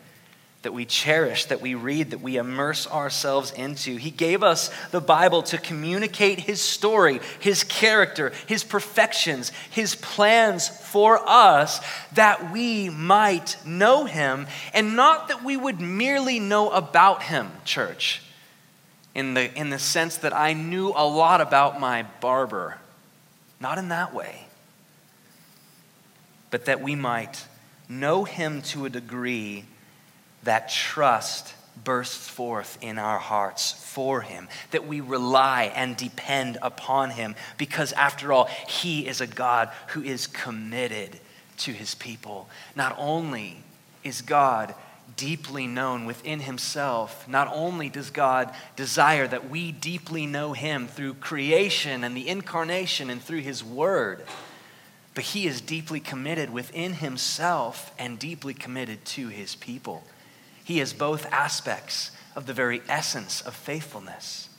that 0.64 0.74
we 0.74 0.86
cherish, 0.86 1.46
that 1.46 1.62
we 1.62 1.76
read, 1.76 2.12
that 2.12 2.22
we 2.22 2.38
immerse 2.38 2.88
ourselves 2.88 3.52
into. 3.52 3.96
He 3.98 4.10
gave 4.10 4.42
us 4.42 4.72
the 4.90 5.00
Bible 5.00 5.44
to 5.44 5.58
communicate 5.58 6.40
His 6.40 6.62
story, 6.62 7.20
His 7.40 7.64
character, 7.64 8.32
His 8.48 8.64
perfections, 8.64 9.52
His 9.70 9.96
plans 9.96 10.68
for 10.68 11.22
us, 11.28 11.80
that 12.14 12.52
we 12.52 12.90
might 12.90 13.56
know 13.66 14.06
Him, 14.06 14.48
and 14.74 14.96
not 14.96 15.28
that 15.28 15.44
we 15.44 15.56
would 15.56 15.80
merely 15.80 16.40
know 16.40 16.72
about 16.72 17.24
Him, 17.24 17.52
church, 17.64 18.24
in 19.14 19.36
the, 19.36 19.54
in 19.58 19.70
the 19.70 19.80
sense 19.80 20.18
that 20.18 20.36
I 20.36 20.54
knew 20.54 20.90
a 20.90 21.06
lot 21.06 21.40
about 21.40 21.80
my 21.80 22.04
barber. 22.20 22.80
Not 23.60 23.78
in 23.78 23.90
that 23.90 24.14
way. 24.14 24.48
But 26.50 26.66
that 26.66 26.82
we 26.82 26.96
might 26.96 27.46
know 27.88 28.24
Him 28.24 28.64
to 28.64 28.86
a 28.86 28.90
degree 28.90 29.66
that 30.48 30.70
trust 30.70 31.54
bursts 31.84 32.30
forth 32.30 32.78
in 32.82 32.98
our 32.98 33.20
hearts 33.20 33.74
for 33.74 34.22
Him, 34.22 34.48
that 34.72 34.88
we 34.88 35.02
rely 35.02 35.74
and 35.76 35.98
depend 35.98 36.58
upon 36.62 37.10
Him, 37.10 37.36
because 37.58 37.92
after 37.92 38.32
all, 38.32 38.46
He 38.68 39.06
is 39.06 39.20
a 39.20 39.28
God 39.28 39.70
who 39.90 40.02
is 40.02 40.26
committed 40.26 41.20
to 41.58 41.74
His 41.74 41.96
people. 41.96 42.48
Not 42.78 42.96
only 42.98 43.58
is 44.06 44.22
God 44.22 44.74
deeply 45.18 45.68
known 45.68 46.06
within 46.06 46.40
Himself, 46.40 47.28
not 47.28 47.50
only 47.54 47.90
does 47.90 48.10
God 48.10 48.50
desire 48.78 49.28
that 49.28 49.50
we 49.50 49.74
deeply 49.74 50.26
know 50.26 50.54
Him 50.54 50.88
through 50.88 51.16
creation 51.16 52.06
and 52.06 52.16
the 52.16 52.30
incarnation 52.30 53.10
and 53.10 53.22
through 53.22 53.42
His 53.42 53.66
Word, 53.66 54.24
but 55.14 55.26
He 55.26 55.46
is 55.46 55.60
deeply 55.60 56.00
committed 56.00 56.54
within 56.54 56.94
Himself 56.94 57.94
and 58.00 58.18
deeply 58.18 58.54
committed 58.54 59.04
to 59.04 59.28
His 59.28 59.54
people. 59.54 60.04
He 60.68 60.82
is 60.82 60.92
both 60.92 61.26
aspects 61.28 62.12
of 62.36 62.46
the 62.46 62.52
very 62.52 62.82
essence 62.90 63.40
of 63.40 63.56
faithfulness. 63.56 64.50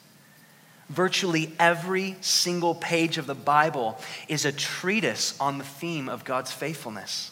Virtually 0.89 1.53
every 1.59 2.17
single 2.23 2.75
page 2.75 3.19
of 3.19 3.27
the 3.27 3.35
Bible 3.35 4.01
is 4.27 4.47
a 4.47 4.51
treatise 4.51 5.39
on 5.39 5.59
the 5.59 5.65
theme 5.65 6.09
of 6.09 6.25
God's 6.25 6.51
faithfulness, 6.51 7.31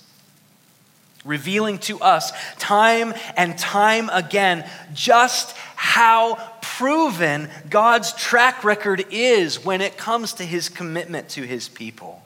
revealing 1.25 1.79
to 1.79 1.99
us 2.01 2.33
time 2.59 3.15
and 3.35 3.57
time 3.57 4.11
again 4.11 4.69
just 4.93 5.57
how 5.75 6.35
proven 6.61 7.49
God's 7.71 8.13
track 8.13 8.63
record 8.63 9.07
is 9.11 9.65
when 9.65 9.81
it 9.81 9.97
comes 9.97 10.35
to 10.35 10.45
his 10.45 10.69
commitment 10.69 11.31
to 11.31 11.45
his 11.45 11.67
people. 11.67 12.23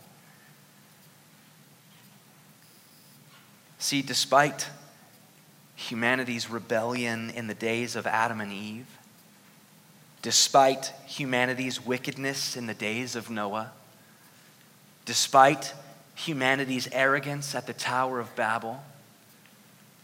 See, 3.79 4.03
despite 4.03 4.67
humanity's 5.81 6.51
rebellion 6.51 7.31
in 7.31 7.47
the 7.47 7.55
days 7.55 7.97
of 7.97 8.07
Adam 8.07 8.41
and 8.41 8.53
Eve, 8.53 8.87
despite 10.21 10.93
humanity's 11.07 11.85
wickedness 11.85 12.55
in 12.57 12.67
the 12.67 12.75
days 12.75 13.17
of 13.17 13.31
Noah, 13.31 13.73
despite 15.07 15.73
humanity's 16.15 16.87
arrogance 16.93 17.55
at 17.55 17.67
the 17.67 17.73
Tower 17.73 18.21
of 18.21 18.37
Babel, 18.37 18.83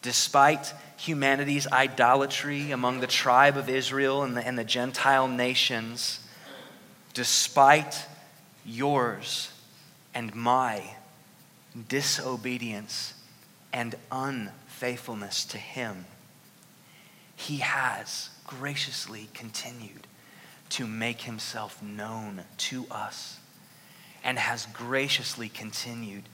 despite 0.01 0.73
humanity's 0.97 1.67
idolatry 1.67 2.71
among 2.71 3.01
the 3.01 3.07
tribe 3.07 3.59
of 3.59 3.69
Israel 3.69 4.23
and 4.23 4.35
the, 4.35 4.47
and 4.47 4.59
the 4.59 4.65
Gentile 4.65 5.29
nations, 5.29 6.21
despite 7.13 8.07
yours 8.65 9.53
and 10.15 10.35
my 10.35 10.83
disobedience 11.89 13.13
and 13.75 13.95
unbelief 14.11 14.66
faithfulness 14.77 15.45
to 15.47 15.59
Him, 15.59 16.05
He 17.35 17.59
has 17.59 18.31
graciously 18.47 19.29
continued 19.33 20.07
to 20.71 20.87
make 20.87 21.23
Himself 21.23 21.83
known 21.83 22.43
to 22.59 22.87
us 22.91 23.39
and 24.23 24.39
has 24.39 24.67
graciously 24.67 25.49
continued 25.49 26.25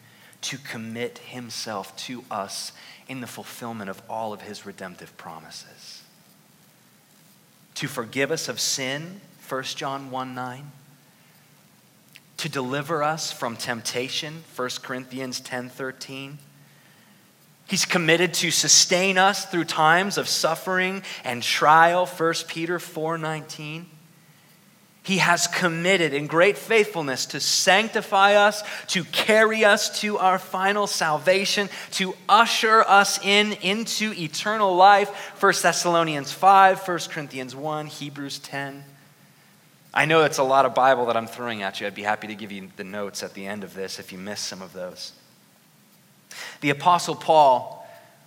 to 0.43 0.59
commit 0.59 1.19
Himself 1.19 1.97
to 1.97 2.25
us 2.31 2.73
in 3.07 3.21
the 3.21 3.27
fulfillment 3.27 3.89
of 3.89 4.03
all 4.11 4.33
of 4.33 4.43
His 4.43 4.67
redemptive 4.67 5.17
promises. 5.17 6.03
To 7.77 7.87
forgive 7.87 8.33
us 8.33 8.49
of 8.49 8.59
sin, 8.59 9.21
1 9.49 9.63
John 9.63 10.11
1 10.11 10.35
9 10.35 10.73
to 12.39 12.49
deliver 12.49 13.05
us 13.05 13.31
from 13.31 13.57
temptation 13.57 14.43
1 14.57 14.69
corinthians 14.83 15.39
10 15.39 15.69
13 15.69 16.39
He's 17.73 17.87
committed 17.87 18.35
to 18.35 18.50
sustain 18.50 19.17
us 19.17 19.47
through 19.47 19.64
times 19.64 20.19
of 20.19 20.29
suffering 20.29 21.02
and 21.25 21.43
trial, 21.43 22.05
1 22.05 22.47
Peter 22.47 22.79
4:19. 22.79 23.87
He 25.02 25.17
has 25.17 25.47
committed 25.47 26.12
in 26.12 26.26
great 26.26 26.59
faithfulness 26.59 27.25
to 27.25 27.41
sanctify 27.41 28.35
us, 28.35 28.62
to 28.88 29.05
carry 29.05 29.64
us 29.64 30.02
to 30.02 30.19
our 30.19 30.38
final 30.38 30.87
salvation, 30.87 31.71
to 31.93 32.14
usher 32.29 32.83
us 32.83 33.19
in 33.25 33.55
into 33.62 34.12
eternal 34.19 34.76
life. 34.76 35.09
1 35.41 35.62
Thessalonians 35.62 36.31
5, 36.31 36.79
1 36.79 37.09
Corinthians 37.09 37.57
1, 37.57 37.87
Hebrews 37.87 38.38
10. 38.41 38.85
I 39.95 40.05
know 40.05 40.25
it's 40.25 40.37
a 40.37 40.43
lot 40.43 40.67
of 40.67 40.75
Bible 40.75 41.07
that 41.07 41.17
I'm 41.17 41.26
throwing 41.26 41.62
at 41.62 41.81
you. 41.81 41.87
I'd 41.87 41.95
be 41.95 42.02
happy 42.02 42.26
to 42.26 42.35
give 42.35 42.52
you 42.52 42.69
the 42.76 42.85
notes 42.85 43.23
at 43.23 43.33
the 43.33 43.47
end 43.47 43.64
of 43.64 43.73
this 43.73 43.99
if 43.99 44.12
you 44.12 44.19
miss 44.19 44.43
some 44.43 44.61
of 44.61 44.75
those. 44.75 45.12
The 46.61 46.71
Apostle 46.71 47.15
Paul 47.15 47.87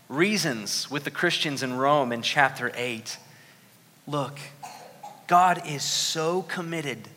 reasons 0.09 0.89
with 0.89 1.03
the 1.03 1.11
Christians 1.11 1.63
in 1.63 1.73
Rome 1.73 2.11
in 2.11 2.21
chapter 2.21 2.71
8. 2.75 3.17
Look, 4.07 4.39
God 5.27 5.63
is 5.67 5.83
so 5.83 6.43
committed 6.43 7.07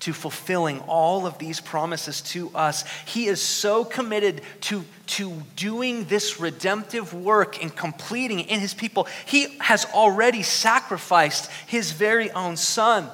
to 0.00 0.12
fulfilling 0.12 0.80
all 0.80 1.26
of 1.26 1.38
these 1.38 1.60
promises 1.60 2.20
to 2.20 2.50
us. 2.56 2.84
He 3.06 3.26
is 3.26 3.40
so 3.40 3.84
committed 3.84 4.42
to, 4.62 4.84
to 5.06 5.32
doing 5.54 6.06
this 6.06 6.40
redemptive 6.40 7.14
work 7.14 7.62
and 7.62 7.74
completing 7.74 8.40
in 8.40 8.58
his 8.58 8.74
people. 8.74 9.06
He 9.26 9.56
has 9.60 9.84
already 9.84 10.42
sacrificed 10.42 11.48
his 11.68 11.92
very 11.92 12.32
own 12.32 12.56
son. 12.56 13.08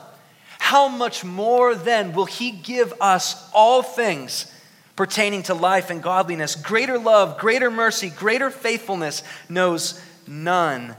How 0.59 0.89
much 0.89 1.25
more 1.25 1.75
then 1.75 2.15
will 2.15 2.25
he 2.25 2.51
give 2.51 2.95
us 3.03 3.51
all 3.53 3.83
things 3.83 4.51
pertaining 4.99 5.45
to 5.45 5.55
life 5.55 5.91
and 5.91 6.03
godliness? 6.03 6.57
Greater 6.57 6.99
love, 6.99 7.39
greater 7.39 7.71
mercy, 7.71 8.11
greater 8.11 8.51
faithfulness 8.51 9.23
knows 9.49 10.03
none 10.27 10.97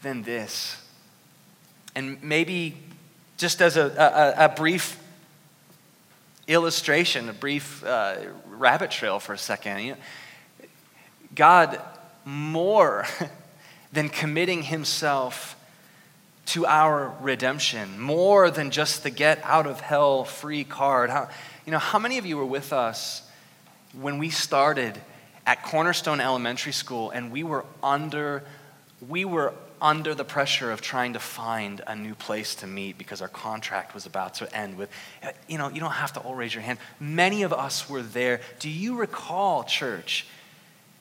than 0.00 0.22
this. 0.22 0.82
And 1.94 2.22
maybe 2.22 2.78
just 3.36 3.60
as 3.60 3.76
a, 3.76 4.34
a, 4.38 4.46
a 4.46 4.48
brief 4.48 4.98
illustration, 6.48 7.28
a 7.28 7.34
brief 7.34 7.84
uh, 7.84 8.16
rabbit 8.48 8.90
trail 8.90 9.20
for 9.20 9.34
a 9.34 9.38
second, 9.38 9.80
you 9.80 9.92
know, 9.92 9.98
God, 11.34 11.78
more 12.24 13.04
than 13.92 14.08
committing 14.08 14.62
himself 14.62 15.56
to 16.46 16.64
our 16.64 17.14
redemption, 17.20 18.00
more 18.00 18.50
than 18.50 18.70
just 18.70 19.02
the 19.02 19.10
get 19.10 19.40
out 19.44 19.66
of 19.66 19.80
hell 19.80 20.24
free 20.24 20.64
card. 20.64 21.10
How, 21.10 21.28
you 21.66 21.72
know, 21.72 21.78
how 21.78 21.98
many 21.98 22.16
of 22.16 22.24
you 22.24 22.38
were 22.38 22.46
with 22.46 22.72
us 22.72 23.24
when 24.00 24.18
we 24.18 24.30
started 24.30 25.00
at 25.46 25.62
Cornerstone 25.62 26.20
Elementary 26.20 26.72
School 26.72 27.10
and 27.10 27.30
we 27.30 27.42
were 27.42 27.64
under, 27.82 28.42
we 29.08 29.24
were 29.24 29.54
under 29.80 30.14
the 30.14 30.24
pressure 30.24 30.70
of 30.70 30.80
trying 30.80 31.12
to 31.12 31.18
find 31.18 31.82
a 31.86 31.94
new 31.94 32.14
place 32.14 32.54
to 32.56 32.66
meet 32.66 32.96
because 32.96 33.20
our 33.20 33.28
contract 33.28 33.94
was 33.94 34.06
about 34.06 34.34
to 34.34 34.56
end 34.56 34.78
with 34.78 34.88
you 35.48 35.58
know 35.58 35.68
you 35.68 35.80
don't 35.80 35.90
have 35.90 36.12
to 36.14 36.20
all 36.20 36.34
raise 36.34 36.54
your 36.54 36.62
hand. 36.62 36.78
Many 36.98 37.42
of 37.42 37.52
us 37.52 37.88
were 37.88 38.02
there. 38.02 38.40
Do 38.58 38.70
you 38.70 38.96
recall 38.96 39.64
church 39.64 40.26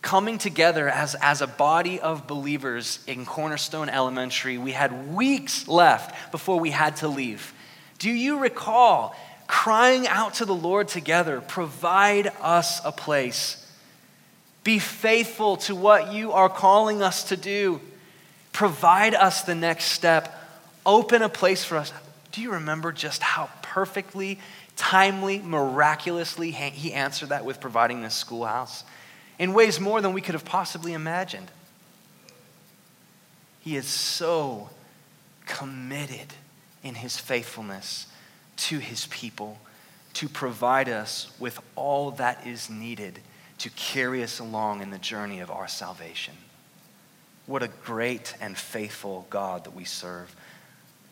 coming 0.01 0.37
together 0.37 0.87
as, 0.87 1.15
as 1.15 1.41
a 1.41 1.47
body 1.47 1.99
of 1.99 2.27
believers 2.27 2.99
in 3.07 3.25
cornerstone 3.25 3.89
elementary? 3.89 4.57
We 4.57 4.73
had 4.73 5.15
weeks 5.15 5.67
left 5.67 6.31
before 6.31 6.59
we 6.59 6.71
had 6.71 6.97
to 6.97 7.07
leave. 7.07 7.53
Do 7.97 8.11
you 8.11 8.39
recall 8.39 9.15
crying 9.47 10.07
out 10.07 10.35
to 10.35 10.45
the 10.45 10.55
lord 10.55 10.87
together 10.87 11.41
provide 11.41 12.31
us 12.41 12.81
a 12.85 12.91
place 12.91 13.61
be 14.63 14.79
faithful 14.79 15.57
to 15.57 15.75
what 15.75 16.11
you 16.11 16.31
are 16.31 16.49
calling 16.49 17.01
us 17.01 17.25
to 17.25 17.37
do 17.37 17.79
provide 18.55 19.13
us 19.13 19.41
the 19.41 19.53
next 19.53 19.85
step, 19.85 20.33
open 20.85 21.21
a 21.21 21.27
place 21.27 21.65
for 21.65 21.75
us. 21.75 21.91
Do 22.31 22.41
you 22.41 22.53
remember 22.53 22.93
just 22.93 23.21
how 23.21 23.49
perfectly, 23.61 24.39
timely, 24.77 25.39
miraculously 25.39 26.51
he 26.51 26.93
answered 26.93 27.29
that 27.29 27.43
with 27.43 27.59
providing 27.59 28.01
this 28.01 28.15
schoolhouse 28.15 28.85
in 29.37 29.53
ways 29.53 29.79
more 29.81 29.99
than 29.99 30.13
we 30.13 30.21
could 30.21 30.35
have 30.35 30.45
possibly 30.45 30.93
imagined? 30.93 31.51
He 33.59 33.75
is 33.75 33.87
so 33.87 34.69
committed 35.45 36.33
in 36.81 36.95
his 36.95 37.17
faithfulness 37.17 38.07
to 38.57 38.79
his 38.79 39.07
people 39.07 39.59
to 40.13 40.29
provide 40.29 40.88
us 40.88 41.32
with 41.39 41.60
all 41.75 42.12
that 42.12 42.47
is 42.47 42.69
needed 42.69 43.19
to 43.58 43.69
carry 43.71 44.23
us 44.23 44.39
along 44.39 44.82
in 44.82 44.89
the 44.89 44.97
journey 44.97 45.39
of 45.39 45.51
our 45.51 45.67
salvation. 45.67 46.34
What 47.45 47.63
a 47.63 47.67
great 47.67 48.34
and 48.41 48.58
faithful 48.58 49.27
God 49.30 49.65
that 49.65 49.75
we 49.75 49.86
serve. 49.86 50.36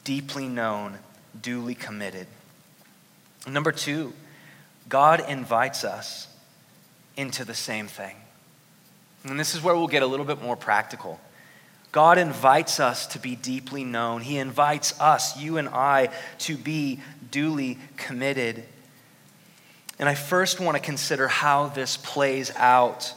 Deeply 0.04 0.48
known, 0.48 0.98
duly 1.40 1.76
committed. 1.76 2.28
Number 3.48 3.72
two, 3.72 4.14
God 4.90 5.24
invites 5.28 5.84
us 5.84 6.28
into 7.16 7.46
the 7.46 7.54
same 7.54 7.88
thing. 7.88 8.16
And 9.24 9.40
this 9.40 9.56
is 9.56 9.64
where 9.64 9.76
we'll 9.76 9.88
get 9.88 10.04
a 10.04 10.08
little 10.08 10.26
bit 10.26 10.42
more 10.42 10.58
practical. 10.58 11.20
God 11.94 12.18
invites 12.18 12.80
us 12.80 13.06
to 13.08 13.20
be 13.20 13.36
deeply 13.36 13.84
known. 13.84 14.22
He 14.22 14.40
invites 14.40 15.00
us, 15.00 15.40
you 15.40 15.58
and 15.58 15.70
I, 15.70 16.10
to 16.40 16.58
be 16.58 17.00
duly 17.30 17.78
committed. 17.98 18.64
And 20.00 20.10
I 20.10 20.16
first 20.16 20.60
want 20.60 20.76
to 20.76 20.82
consider 20.82 21.28
how 21.28 21.68
this 21.68 21.96
plays 21.96 22.52
out 22.56 23.14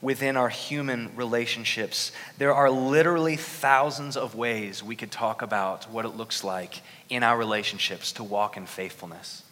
within 0.00 0.36
our 0.36 0.48
human 0.48 1.10
relationships. 1.16 2.12
There 2.38 2.54
are 2.54 2.70
literally 2.70 3.34
thousands 3.34 4.16
of 4.16 4.36
ways 4.36 4.80
we 4.80 4.94
could 4.94 5.10
talk 5.10 5.42
about 5.42 5.90
what 5.90 6.04
it 6.04 6.10
looks 6.10 6.44
like 6.44 6.82
in 7.10 7.24
our 7.24 7.36
relationships 7.36 8.12
to 8.12 8.22
walk 8.22 8.56
in 8.56 8.66
faithfulness. 8.66 9.42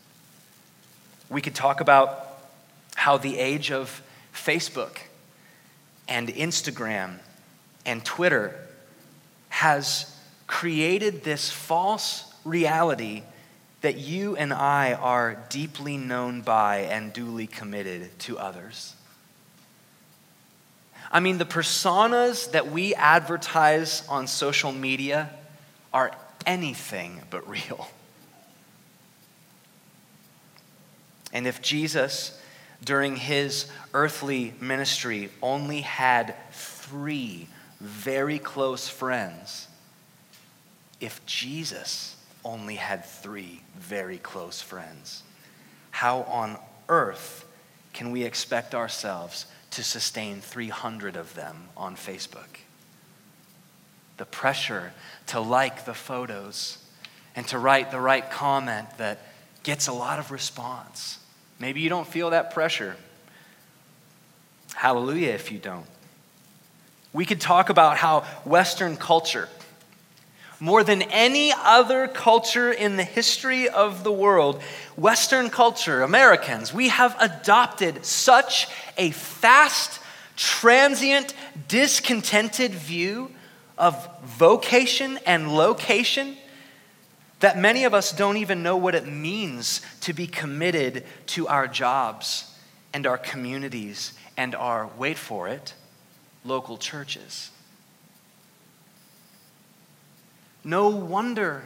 We 1.28 1.40
could 1.40 1.56
talk 1.56 1.80
about 1.80 2.28
how 2.94 3.16
the 3.16 3.38
age 3.38 3.72
of 3.72 4.02
Facebook 4.32 4.98
and 6.06 6.28
Instagram 6.28 7.18
and 7.84 8.04
Twitter 8.04 8.54
has 9.48 10.14
created 10.46 11.24
this 11.24 11.50
false 11.50 12.24
reality 12.44 13.22
that 13.82 13.96
you 13.96 14.36
and 14.36 14.52
I 14.52 14.94
are 14.94 15.36
deeply 15.48 15.96
known 15.96 16.40
by 16.40 16.78
and 16.78 17.12
duly 17.12 17.46
committed 17.46 18.18
to 18.20 18.38
others. 18.38 18.94
I 21.10 21.20
mean, 21.20 21.38
the 21.38 21.44
personas 21.44 22.52
that 22.52 22.70
we 22.70 22.94
advertise 22.94 24.06
on 24.08 24.26
social 24.26 24.72
media 24.72 25.30
are 25.92 26.12
anything 26.46 27.20
but 27.28 27.46
real. 27.48 27.88
And 31.32 31.46
if 31.46 31.60
Jesus, 31.60 32.38
during 32.84 33.16
his 33.16 33.70
earthly 33.94 34.54
ministry, 34.60 35.30
only 35.42 35.80
had 35.80 36.34
three 36.52 37.48
very 37.82 38.38
close 38.38 38.88
friends, 38.88 39.66
if 41.00 41.24
Jesus 41.26 42.16
only 42.44 42.76
had 42.76 43.04
three 43.04 43.60
very 43.76 44.18
close 44.18 44.62
friends, 44.62 45.24
how 45.90 46.22
on 46.22 46.56
earth 46.88 47.44
can 47.92 48.12
we 48.12 48.22
expect 48.22 48.74
ourselves 48.74 49.46
to 49.72 49.82
sustain 49.82 50.40
300 50.40 51.16
of 51.16 51.34
them 51.34 51.68
on 51.76 51.96
Facebook. 51.96 52.60
The 54.18 54.26
pressure 54.26 54.92
to 55.28 55.40
like 55.40 55.84
the 55.84 55.94
photos 55.94 56.78
and 57.34 57.48
to 57.48 57.58
write 57.58 57.90
the 57.90 58.00
right 58.00 58.30
comment 58.30 58.88
that 58.98 59.18
gets 59.62 59.88
a 59.88 59.92
lot 59.92 60.18
of 60.18 60.30
response. 60.30 61.18
Maybe 61.58 61.80
you 61.80 61.88
don't 61.88 62.06
feel 62.06 62.30
that 62.30 62.52
pressure. 62.52 62.96
Hallelujah 64.74 65.30
if 65.30 65.50
you 65.50 65.58
don't. 65.58 65.86
We 67.12 67.24
could 67.26 67.40
talk 67.40 67.68
about 67.68 67.96
how 67.96 68.20
Western 68.44 68.96
culture 68.96 69.48
more 70.62 70.84
than 70.84 71.02
any 71.02 71.52
other 71.52 72.06
culture 72.06 72.70
in 72.70 72.96
the 72.96 73.02
history 73.02 73.68
of 73.68 74.04
the 74.04 74.12
world, 74.12 74.62
Western 74.94 75.50
culture, 75.50 76.04
Americans, 76.04 76.72
we 76.72 76.88
have 76.88 77.16
adopted 77.18 78.06
such 78.06 78.68
a 78.96 79.10
fast, 79.10 80.00
transient, 80.36 81.34
discontented 81.66 82.70
view 82.70 83.32
of 83.76 84.08
vocation 84.22 85.18
and 85.26 85.52
location 85.52 86.36
that 87.40 87.58
many 87.58 87.82
of 87.82 87.92
us 87.92 88.12
don't 88.12 88.36
even 88.36 88.62
know 88.62 88.76
what 88.76 88.94
it 88.94 89.04
means 89.04 89.80
to 90.02 90.12
be 90.12 90.28
committed 90.28 91.04
to 91.26 91.48
our 91.48 91.66
jobs 91.66 92.54
and 92.94 93.04
our 93.04 93.18
communities 93.18 94.12
and 94.36 94.54
our, 94.54 94.88
wait 94.96 95.18
for 95.18 95.48
it, 95.48 95.74
local 96.44 96.76
churches. 96.76 97.50
No 100.64 100.88
wonder 100.88 101.64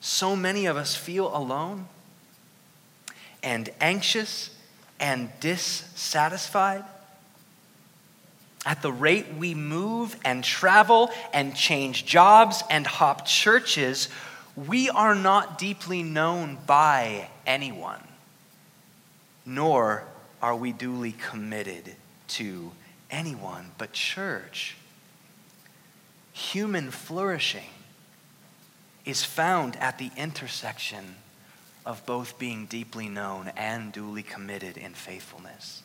so 0.00 0.36
many 0.36 0.66
of 0.66 0.76
us 0.76 0.94
feel 0.94 1.34
alone 1.34 1.86
and 3.42 3.70
anxious 3.80 4.50
and 5.00 5.30
dissatisfied. 5.40 6.84
At 8.64 8.82
the 8.82 8.92
rate 8.92 9.34
we 9.36 9.54
move 9.54 10.16
and 10.24 10.44
travel 10.44 11.10
and 11.32 11.56
change 11.56 12.06
jobs 12.06 12.62
and 12.70 12.86
hop 12.86 13.26
churches, 13.26 14.08
we 14.54 14.88
are 14.90 15.14
not 15.14 15.58
deeply 15.58 16.02
known 16.02 16.58
by 16.66 17.28
anyone, 17.46 18.02
nor 19.46 20.04
are 20.40 20.54
we 20.54 20.72
duly 20.72 21.12
committed 21.12 21.94
to 22.28 22.70
anyone. 23.12 23.70
But, 23.78 23.92
church, 23.92 24.76
human 26.32 26.90
flourishing 26.90 27.70
is 29.04 29.22
found 29.22 29.76
at 29.76 29.98
the 29.98 30.10
intersection 30.16 31.16
of 31.84 32.04
both 32.06 32.38
being 32.38 32.66
deeply 32.66 33.08
known 33.08 33.52
and 33.56 33.92
duly 33.92 34.22
committed 34.22 34.76
in 34.76 34.94
faithfulness. 34.94 35.82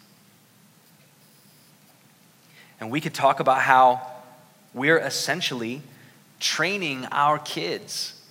And 2.79 2.91
we 2.91 3.01
could 3.01 3.13
talk 3.13 3.39
about 3.39 3.61
how 3.61 4.01
we're 4.73 4.99
essentially 4.99 5.81
training 6.39 7.07
our 7.11 7.39
kids 7.39 8.21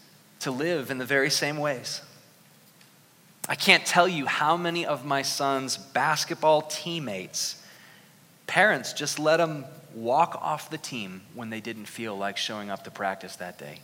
to 0.40 0.50
live 0.52 0.90
in 0.90 0.98
the 0.98 1.04
very 1.04 1.30
same 1.30 1.56
ways. 1.56 2.00
I 3.48 3.54
can't 3.54 3.85
tell 3.85 4.06
you 4.06 4.26
how 4.26 4.56
many 4.56 4.87
of 4.87 5.04
my 5.04 5.22
son's 5.22 5.76
basketball 5.76 6.62
teammates, 6.62 7.62
parents 8.46 8.92
just 8.92 9.18
let 9.18 9.38
them 9.38 9.64
walk 9.94 10.38
off 10.40 10.70
the 10.70 10.78
team 10.78 11.22
when 11.35 11.50
they 11.50 11.61
didn't 11.61 11.87
feel 11.87 12.16
like 12.16 12.37
showing 12.37 12.70
up 12.70 12.85
to 12.85 12.90
practice 12.90 13.37
that 13.37 13.59
day. 13.59 13.80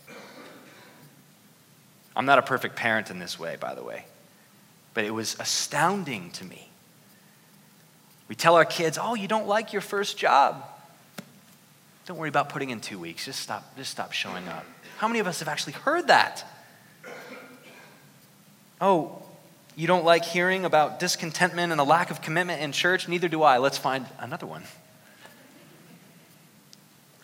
I'm 2.15 2.27
not 2.27 2.39
a 2.39 2.43
perfect 2.43 2.77
parent 2.77 3.11
in 3.11 3.19
this 3.19 3.39
way, 3.39 3.57
by 3.59 3.75
the 3.75 3.83
way, 3.83 4.05
but 4.93 5.05
it 5.05 5.11
was 5.11 5.37
astounding 5.41 6.31
to 6.33 6.45
me. 6.45 6.69
We 8.29 8.35
tell 8.35 8.55
our 8.57 8.65
kids, 8.65 8.99
oh, 9.01 9.15
you 9.15 9.29
don't 9.29 9.47
like 9.47 9.73
your 9.73 9.83
first 9.83 10.19
job. 10.19 10.65
Don't 12.07 12.19
worry 12.19 12.29
about 12.29 12.49
putting 12.49 12.71
in 12.71 12.81
two 12.81 12.99
weeks. 12.99 13.25
Just 13.25 13.41
stop, 13.41 13.77
just 13.77 13.91
stop 13.91 14.13
showing 14.13 14.47
up. 14.49 14.65
How 14.99 15.09
many 15.09 15.21
of 15.21 15.27
us 15.27 15.39
have 15.39 15.49
actually 15.49 15.75
heard 15.75 16.09
that? 16.09 16.45
Oh, 18.81 19.22
you 19.77 19.87
don't 19.87 20.05
like 20.05 20.25
hearing 20.25 20.65
about 20.65 21.01
discontentment 21.01 21.73
and 21.73 21.81
a 21.81 21.85
lack 21.85 22.11
of 22.11 22.21
commitment 22.21 22.61
in 22.61 22.73
church? 22.73 23.09
Neither 23.09 23.29
do 23.29 23.43
I. 23.43 23.59
Let's 23.59 23.79
find 23.79 24.07
another 24.19 24.47
one. 24.47 24.65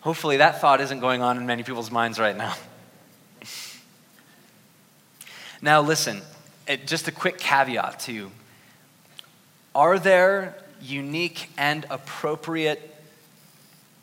Hopefully, 0.01 0.37
that 0.37 0.61
thought 0.61 0.81
isn't 0.81 0.99
going 0.99 1.21
on 1.21 1.37
in 1.37 1.45
many 1.45 1.63
people's 1.63 1.91
minds 1.91 2.19
right 2.19 2.35
now. 2.35 2.55
Now, 5.61 5.81
listen, 5.81 6.21
it, 6.69 6.87
just 6.87 7.09
a 7.09 7.11
quick 7.11 7.37
caveat 7.37 7.99
to 8.01 8.31
are 9.75 9.99
there 9.99 10.55
unique 10.81 11.49
and 11.57 11.85
appropriate 11.89 12.95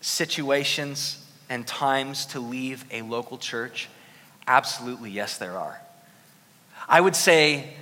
situations 0.00 1.24
and 1.48 1.66
times 1.66 2.26
to 2.26 2.40
leave 2.40 2.84
a 2.90 3.02
local 3.02 3.38
church? 3.38 3.88
Absolutely, 4.46 5.10
yes, 5.10 5.38
there 5.38 5.58
are. 5.58 5.80
I 6.88 7.00
would 7.00 7.16
say, 7.16 7.74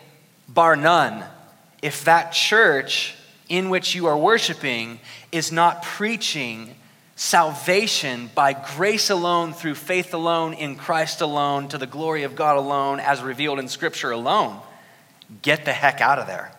bar 0.48 0.76
none, 0.76 1.24
if 1.82 2.04
that 2.04 2.32
church 2.32 3.14
in 3.48 3.70
which 3.70 3.94
you 3.94 4.06
are 4.06 4.16
worshiping 4.16 4.98
is 5.32 5.52
not 5.52 5.82
preaching 5.82 6.74
salvation 7.16 8.30
by 8.34 8.52
grace 8.52 9.10
alone, 9.10 9.52
through 9.52 9.74
faith 9.74 10.14
alone, 10.14 10.54
in 10.54 10.76
Christ 10.76 11.20
alone, 11.20 11.68
to 11.68 11.78
the 11.78 11.86
glory 11.86 12.24
of 12.24 12.34
God 12.34 12.56
alone, 12.56 13.00
as 13.00 13.22
revealed 13.22 13.58
in 13.58 13.68
Scripture 13.68 14.10
alone, 14.10 14.60
get 15.42 15.64
the 15.64 15.72
heck 15.72 16.00
out 16.00 16.18
of 16.18 16.26
there. 16.26 16.52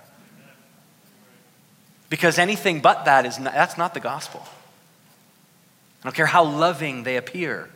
Because 2.10 2.38
anything 2.38 2.80
but 2.82 3.06
that 3.06 3.26
is 3.26 3.40
not, 3.40 3.54
that's 3.54 3.78
not 3.78 3.94
the 3.94 4.00
gospel. 4.00 4.46
I 6.02 6.04
don't 6.04 6.16
care 6.16 6.26
how 6.26 6.46
loving 6.46 7.04
they 7.04 7.18
appear. 7.18 7.70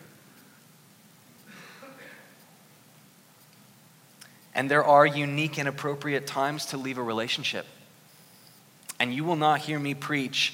And 4.59 4.69
there 4.69 4.83
are 4.83 5.05
unique 5.05 5.57
and 5.57 5.69
appropriate 5.69 6.27
times 6.27 6.65
to 6.65 6.77
leave 6.77 6.97
a 6.97 7.01
relationship. 7.01 7.65
And 8.99 9.13
you 9.13 9.23
will 9.23 9.37
not 9.37 9.61
hear 9.61 9.79
me 9.79 9.93
preach 9.93 10.53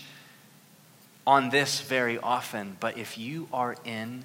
on 1.25 1.49
this 1.49 1.81
very 1.81 2.19
often, 2.19 2.77
but 2.79 2.99
if 2.99 3.17
you 3.17 3.47
are 3.51 3.75
in 3.83 4.23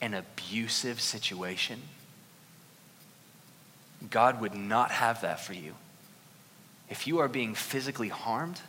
an 0.00 0.14
abusive 0.14 0.98
situation, 0.98 1.82
God 4.08 4.40
would 4.40 4.54
not 4.54 4.90
have 4.92 5.20
that 5.20 5.40
for 5.40 5.52
you. 5.52 5.74
If 6.88 7.06
you 7.06 7.18
are 7.18 7.28
being 7.28 7.54
physically 7.54 8.08
harmed, 8.08 8.62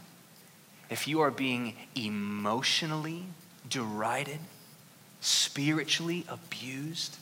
if 0.90 1.08
you 1.08 1.22
are 1.22 1.32
being 1.32 1.74
emotionally 1.96 3.24
derided, 3.70 4.40
spiritually 5.22 6.26
abused, 6.28 7.16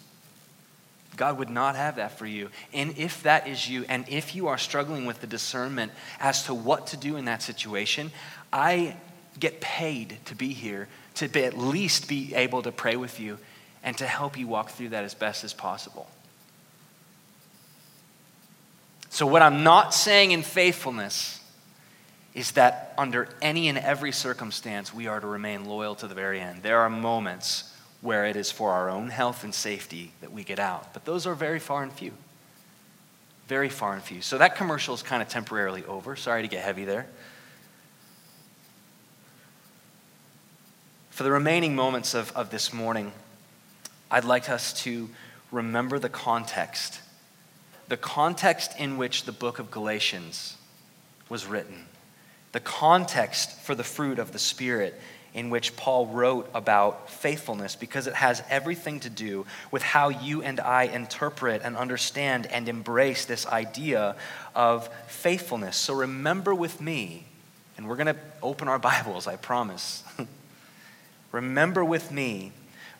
God 1.15 1.37
would 1.37 1.49
not 1.49 1.75
have 1.75 1.95
that 1.97 2.17
for 2.17 2.25
you. 2.25 2.49
And 2.73 2.97
if 2.97 3.23
that 3.23 3.47
is 3.47 3.69
you, 3.69 3.85
and 3.89 4.07
if 4.09 4.35
you 4.35 4.47
are 4.47 4.57
struggling 4.57 5.05
with 5.05 5.21
the 5.21 5.27
discernment 5.27 5.91
as 6.19 6.43
to 6.45 6.53
what 6.53 6.87
to 6.87 6.97
do 6.97 7.15
in 7.15 7.25
that 7.25 7.41
situation, 7.41 8.11
I 8.51 8.95
get 9.39 9.61
paid 9.61 10.17
to 10.25 10.35
be 10.35 10.53
here, 10.53 10.87
to 11.15 11.27
be, 11.27 11.43
at 11.43 11.57
least 11.57 12.07
be 12.07 12.33
able 12.35 12.61
to 12.63 12.71
pray 12.71 12.95
with 12.95 13.19
you 13.19 13.37
and 13.83 13.97
to 13.97 14.07
help 14.07 14.37
you 14.37 14.47
walk 14.47 14.71
through 14.71 14.89
that 14.89 15.03
as 15.03 15.13
best 15.13 15.43
as 15.43 15.53
possible. 15.53 16.07
So, 19.09 19.25
what 19.25 19.41
I'm 19.41 19.63
not 19.63 19.93
saying 19.93 20.31
in 20.31 20.41
faithfulness 20.41 21.39
is 22.33 22.51
that 22.51 22.93
under 22.97 23.29
any 23.41 23.69
and 23.69 23.77
every 23.77 24.11
circumstance, 24.11 24.93
we 24.93 25.07
are 25.07 25.21
to 25.21 25.27
remain 25.27 25.65
loyal 25.65 25.95
to 25.95 26.07
the 26.07 26.15
very 26.15 26.41
end. 26.41 26.63
There 26.63 26.79
are 26.79 26.89
moments 26.89 27.71
where 28.05 28.25
it 28.25 28.35
is 28.35 28.51
for 28.51 28.71
our 28.71 28.87
own 28.87 29.09
health 29.09 29.43
and 29.43 29.53
safety 29.53 30.11
that 30.21 30.31
we 30.31 30.43
get 30.43 30.59
out, 30.59 30.93
but 30.93 31.05
those 31.05 31.25
are 31.25 31.33
very 31.33 31.59
far 31.59 31.81
and 31.81 31.91
few. 31.91 32.11
Very 33.47 33.67
far 33.67 33.93
and 33.93 34.03
few. 34.03 34.21
So, 34.21 34.37
that 34.37 34.55
commercial 34.55 34.93
is 34.93 35.01
kind 35.01 35.21
of 35.21 35.27
temporarily 35.27 35.83
over. 35.85 36.15
Sorry 36.15 36.43
to 36.43 36.47
get 36.47 36.63
heavy 36.63 36.85
there. 36.85 37.07
For 41.09 41.23
the 41.23 41.31
remaining 41.31 41.75
moments 41.75 42.13
of, 42.13 42.31
of 42.33 42.51
this 42.51 42.73
morning, 42.73 43.11
I'd 44.11 44.23
like 44.23 44.49
us 44.49 44.73
to 44.83 45.09
remember 45.51 45.97
the 45.97 46.09
context, 46.09 46.99
the 47.87 47.97
context 47.97 48.79
in 48.79 48.97
which 48.97 49.23
the 49.23 49.31
book 49.31 49.57
of 49.57 49.71
Galatians 49.71 50.57
was 51.27 51.47
written, 51.47 51.85
the 52.51 52.59
context 52.59 53.59
for 53.61 53.73
the 53.73 53.83
fruit 53.83 54.19
of 54.19 54.31
the 54.31 54.39
Spirit 54.39 54.99
in 55.35 55.49
which 55.49 55.75
Paul 55.75 56.07
wrote 56.07 56.49
about 56.55 57.09
faithfulness 57.09 57.75
because 57.75 58.07
it 58.07 58.15
has 58.15 58.41
everything 58.49 59.01
to 59.01 59.09
do 59.09 59.45
with 59.69 59.83
how 59.83 60.07
you 60.07 60.41
and 60.41 60.61
I 60.61 60.83
interpret 60.83 61.61
and 61.61 61.75
understand 61.75 62.47
and 62.47 62.69
embrace 62.69 63.25
this 63.25 63.45
idea 63.45 64.15
of 64.55 64.89
faithfulness. 65.07 65.75
So 65.75 65.93
remember 65.93 66.55
with 66.55 66.79
me, 66.79 67.25
and 67.75 67.87
we're 67.87 67.97
going 67.97 68.15
to 68.15 68.19
open 68.41 68.69
our 68.69 68.79
Bibles, 68.95 69.27
I 69.27 69.35
promise. 69.35 70.03
Remember 71.33 71.83
with 71.83 72.13
me, 72.13 72.53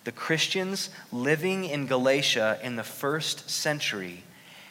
the 0.04 0.12
Christians 0.12 0.90
living 1.14 1.64
in 1.64 1.88
Galatia 1.88 2.60
in 2.62 2.76
the 2.76 2.84
first 2.84 3.50
century 3.50 4.24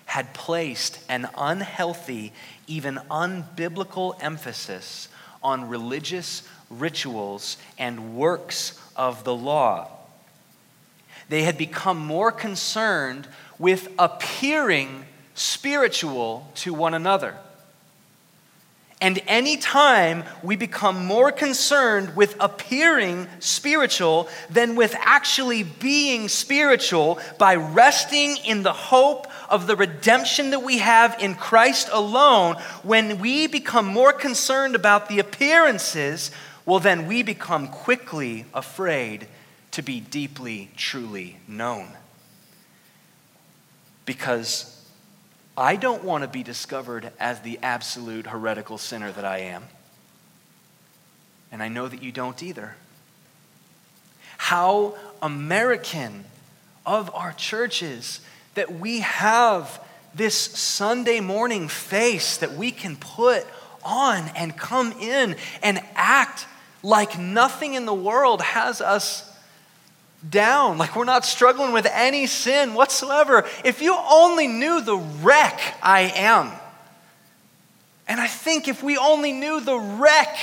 had 0.05 0.35
placed 0.35 0.99
an 1.09 1.29
unhealthy, 1.35 2.35
even 2.67 2.97
unbiblical 3.11 4.23
emphasis 4.23 5.09
on 5.43 5.69
religious 5.69 6.43
rituals 6.71 7.57
and 7.79 8.17
works 8.17 8.81
of 8.97 9.25
the 9.25 9.35
law. 9.35 9.89
They 11.29 11.43
had 11.43 11.57
become 11.57 11.99
more 11.99 12.31
concerned 12.31 13.27
with 13.59 13.89
appearing 13.99 15.07
spiritual 15.35 16.51
to 16.57 16.75
one 16.75 16.95
another. 16.95 17.37
And 19.01 19.21
anytime 19.27 20.25
we 20.43 20.57
become 20.57 21.05
more 21.05 21.31
concerned 21.31 22.17
with 22.17 22.37
appearing 22.41 23.29
spiritual 23.39 24.29
than 24.49 24.77
with 24.77 24.95
actually 24.99 25.63
being 25.63 26.29
spiritual 26.29 27.19
by 27.37 27.57
resting 27.57 28.39
in 28.47 28.63
the 28.63 28.73
hope 28.73 29.27
of 29.51 29.67
the 29.67 29.77
redemption 29.77 30.51
that 30.51 30.63
we 30.63 30.79
have 30.79 31.17
in 31.21 31.35
Christ 31.35 31.91
alone, 31.93 32.57
when 32.83 33.19
we 33.19 33.47
become 33.47 33.87
more 33.87 34.13
concerned 34.13 34.75
about 34.75 35.09
the 35.09 35.19
appearances, 35.19 36.31
well, 36.67 36.81
then 36.81 37.07
we 37.07 37.23
become 37.23 37.69
quickly 37.69 38.47
afraid 38.55 39.27
to 39.73 39.83
be 39.83 40.01
deeply, 40.01 40.71
truly 40.77 41.39
known. 41.47 41.89
Because 44.07 44.71
I 45.57 45.77
don't 45.77 46.05
want 46.05 46.23
to 46.23 46.29
be 46.29 46.43
discovered 46.43 47.13
as 47.21 47.41
the 47.41 47.59
absolute 47.63 48.27
heretical 48.27 48.79
sinner 48.79 49.13
that 49.13 49.25
I 49.25 49.39
am. 49.39 49.65
And 51.53 51.63
I 51.63 51.69
know 51.69 51.87
that 51.87 52.03
you 52.03 52.13
don't 52.13 52.43
either. 52.43 52.77
How 54.39 54.97
American 55.23 56.25
of 56.87 57.15
our 57.15 57.33
churches 57.33 58.21
that 58.55 58.73
we 58.79 59.01
have 59.01 59.81
this 60.15 60.37
Sunday 60.37 61.21
morning 61.21 61.69
face 61.69 62.37
that 62.39 62.55
we 62.55 62.71
can 62.71 62.97
put 62.97 63.47
on 63.85 64.29
and 64.37 64.57
come 64.57 64.93
in 64.93 65.37
and 65.63 65.81
act 65.95 66.47
like 66.85 67.19
nothing 67.19 67.75
in 67.75 67.87
the 67.87 67.95
world 67.95 68.43
has 68.43 68.83
us 68.83 69.29
down, 70.29 70.79
like 70.79 70.95
we're 70.95 71.05
not 71.05 71.25
struggling 71.25 71.73
with 71.73 71.87
any 71.91 72.27
sin 72.27 72.75
whatsoever. 72.75 73.45
If 73.65 73.81
you 73.81 73.97
only 73.97 74.47
knew 74.47 74.83
the 74.83 74.97
wreck 74.97 75.61
I 75.83 76.13
am, 76.15 76.53
and 78.07 78.21
I 78.21 78.27
think 78.27 78.69
if 78.69 78.83
we 78.83 78.99
only 78.99 79.33
knew 79.33 79.61
the 79.61 79.79
wreck 79.79 80.37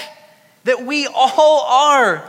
that 0.64 0.84
we 0.84 1.08
all 1.08 1.62
are 1.62 2.28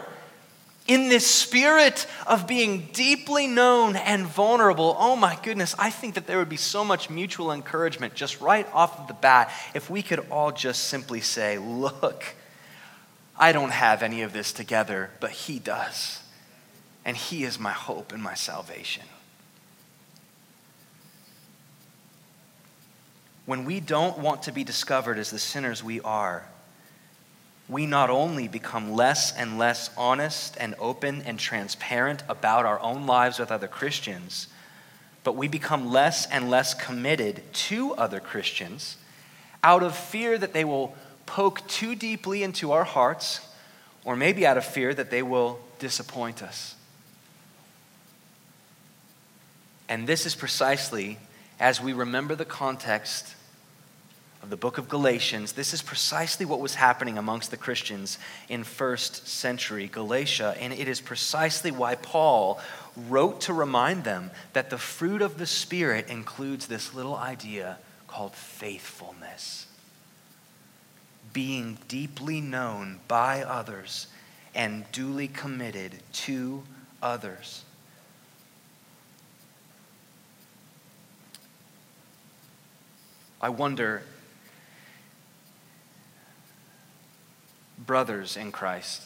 in 0.87 1.09
this 1.09 1.27
spirit 1.27 2.07
of 2.27 2.47
being 2.47 2.89
deeply 2.93 3.47
known 3.47 3.97
and 3.97 4.27
vulnerable, 4.27 4.95
oh 4.99 5.17
my 5.17 5.39
goodness, 5.43 5.75
I 5.79 5.89
think 5.89 6.15
that 6.15 6.27
there 6.27 6.39
would 6.39 6.51
be 6.51 6.57
so 6.57 6.85
much 6.85 7.09
mutual 7.09 7.51
encouragement 7.51 8.15
just 8.15 8.43
right 8.43 8.67
off 8.75 9.09
the 9.09 9.15
bat 9.15 9.51
if 9.75 9.89
we 9.89 10.03
could 10.03 10.27
all 10.31 10.53
just 10.53 10.85
simply 10.85 11.23
say, 11.23 11.57
Look, 11.59 12.25
I 13.43 13.51
don't 13.51 13.73
have 13.73 14.05
any 14.05 14.23
of 14.23 14.33
this 14.33 14.53
together, 14.53 15.11
but 15.19 15.33
He 15.33 15.59
does. 15.59 16.23
And 17.05 17.17
He 17.17 17.43
is 17.43 17.59
my 17.59 17.73
hope 17.73 18.13
and 18.13 18.23
my 18.23 18.35
salvation. 18.35 19.03
When 23.45 23.65
we 23.65 23.81
don't 23.81 24.17
want 24.21 24.45
to 24.45 24.53
be 24.53 24.63
discovered 24.63 25.19
as 25.19 25.31
the 25.31 25.41
sinners 25.41 25.83
we 25.83 26.01
are, 26.03 26.47
we 27.69 27.85
not 27.85 28.11
only 28.11 28.47
become 28.47 28.93
less 28.93 29.37
and 29.37 29.59
less 29.59 29.91
honest 29.97 30.57
and 30.61 30.77
open 30.79 31.23
and 31.23 31.37
transparent 31.37 32.23
about 32.29 32.65
our 32.65 32.79
own 32.79 33.07
lives 33.07 33.41
with 33.41 33.51
other 33.51 33.67
Christians, 33.67 34.47
but 35.25 35.35
we 35.35 35.49
become 35.49 35.91
less 35.91 36.27
and 36.27 36.49
less 36.49 36.75
committed 36.75 37.43
to 37.53 37.93
other 37.95 38.21
Christians 38.21 38.99
out 39.65 39.83
of 39.83 39.97
fear 39.97 40.39
that 40.39 40.53
they 40.53 40.65
will 40.65 40.95
poke 41.27 41.67
too 41.69 41.95
deeply 41.95 42.43
into 42.43 42.73
our 42.73 42.85
hearts, 42.85 43.41
or 44.05 44.17
maybe 44.17 44.47
out 44.47 44.57
of 44.57 44.65
fear 44.65 44.93
that 44.93 45.11
they 45.11 45.23
will 45.23 45.61
disappoint 45.79 46.43
us. 46.43 46.75
And 49.89 50.07
this 50.07 50.27
is 50.27 50.35
precisely 50.35 51.19
as 51.63 51.81
we 51.81 51.93
remember 51.93 52.35
the 52.35 52.45
context 52.45 53.37
of 54.43 54.51
the 54.51 54.57
book 54.57 54.79
of 54.79 54.89
Galatians, 54.89 55.53
this 55.53 55.73
is 55.73 55.81
precisely 55.81 56.45
what 56.45 56.59
was 56.59 56.75
happening 56.75 57.17
amongst 57.17 57.53
the 57.53 57.57
Christians 57.57 58.19
in 58.49 58.65
first 58.65 59.29
century 59.29 59.87
Galatia. 59.87 60.57
And 60.59 60.73
it 60.73 60.89
is 60.89 61.01
precisely 61.01 61.71
why 61.71 61.95
Paul 61.95 62.61
wrote 63.09 63.43
to 63.43 63.53
remind 63.53 64.03
them 64.03 64.33
that 64.55 64.71
the 64.71 64.79
fruit 64.79 65.23
of 65.23 65.39
the 65.39 65.47
Spirit 65.47 66.09
includes 66.09 66.67
this 66.67 66.93
little 66.93 67.15
idea 67.15 67.79
called 68.09 68.35
faithfulness. 68.35 69.67
Being 71.33 71.79
deeply 71.89 72.41
known 72.41 73.01
by 73.09 73.43
others 73.43 74.09
and 74.55 74.85
duly 74.93 75.29
committed 75.29 76.03
to 76.13 76.63
others. 77.03 77.65
I 83.41 83.49
wonder 83.49 84.03
brothers 87.79 88.37
in 88.37 88.53
Christ, 88.53 89.03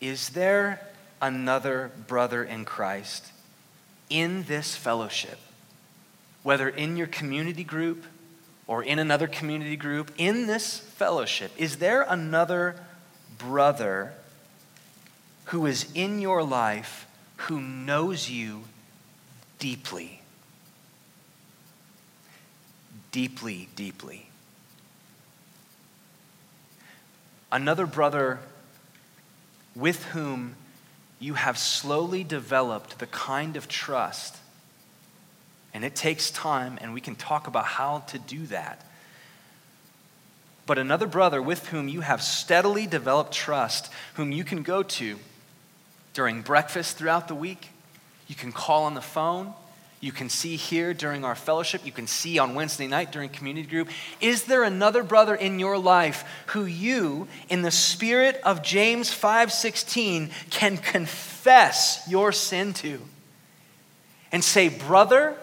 is 0.00 0.30
there 0.30 0.80
another 1.20 1.90
brother 2.06 2.44
in 2.44 2.64
Christ 2.64 3.32
in 4.08 4.44
this 4.44 4.76
fellowship? 4.76 5.38
Whether 6.44 6.68
in 6.68 6.96
your 6.96 7.08
community 7.08 7.64
group 7.64 8.04
or 8.66 8.82
in 8.82 8.98
another 8.98 9.26
community 9.26 9.76
group, 9.76 10.10
in 10.18 10.46
this 10.46 10.78
fellowship, 10.78 11.52
is 11.56 11.76
there 11.76 12.02
another 12.02 12.76
brother 13.38 14.12
who 15.46 15.66
is 15.66 15.86
in 15.94 16.20
your 16.20 16.42
life 16.42 17.06
who 17.36 17.60
knows 17.60 18.28
you 18.28 18.64
deeply? 19.58 20.22
Deeply, 23.12 23.68
deeply. 23.76 24.26
another 27.56 27.86
brother 27.86 28.38
with 29.74 30.04
whom 30.06 30.54
you 31.18 31.34
have 31.34 31.56
slowly 31.56 32.24
developed 32.24 32.98
the 32.98 33.06
kind 33.06 33.56
of 33.56 33.68
trust, 33.68 34.36
and 35.76 35.84
it 35.84 35.94
takes 35.94 36.30
time, 36.30 36.78
and 36.80 36.94
we 36.94 37.02
can 37.02 37.14
talk 37.14 37.46
about 37.48 37.66
how 37.66 37.98
to 38.08 38.18
do 38.18 38.46
that. 38.46 38.80
But 40.64 40.78
another 40.78 41.06
brother 41.06 41.42
with 41.42 41.68
whom 41.68 41.86
you 41.86 42.00
have 42.00 42.22
steadily 42.22 42.86
developed 42.86 43.34
trust, 43.34 43.92
whom 44.14 44.32
you 44.32 44.42
can 44.42 44.62
go 44.62 44.82
to 44.82 45.18
during 46.14 46.40
breakfast 46.40 46.96
throughout 46.96 47.28
the 47.28 47.34
week, 47.34 47.68
you 48.26 48.34
can 48.34 48.52
call 48.52 48.84
on 48.84 48.94
the 48.94 49.02
phone, 49.02 49.52
you 50.00 50.12
can 50.12 50.30
see 50.30 50.56
here 50.56 50.94
during 50.94 51.26
our 51.26 51.34
fellowship, 51.34 51.84
you 51.84 51.92
can 51.92 52.06
see 52.06 52.38
on 52.38 52.54
Wednesday 52.54 52.86
night 52.86 53.12
during 53.12 53.28
community 53.28 53.68
group. 53.68 53.90
Is 54.18 54.44
there 54.44 54.64
another 54.64 55.02
brother 55.02 55.34
in 55.34 55.58
your 55.58 55.76
life 55.76 56.24
who 56.46 56.64
you, 56.64 57.28
in 57.50 57.60
the 57.60 57.70
spirit 57.70 58.40
of 58.44 58.62
James 58.62 59.12
5:16, 59.12 60.30
can 60.48 60.78
confess 60.78 62.02
your 62.08 62.32
sin 62.32 62.72
to? 62.72 63.06
And 64.32 64.42
say, 64.42 64.70
"Brother, 64.70 65.36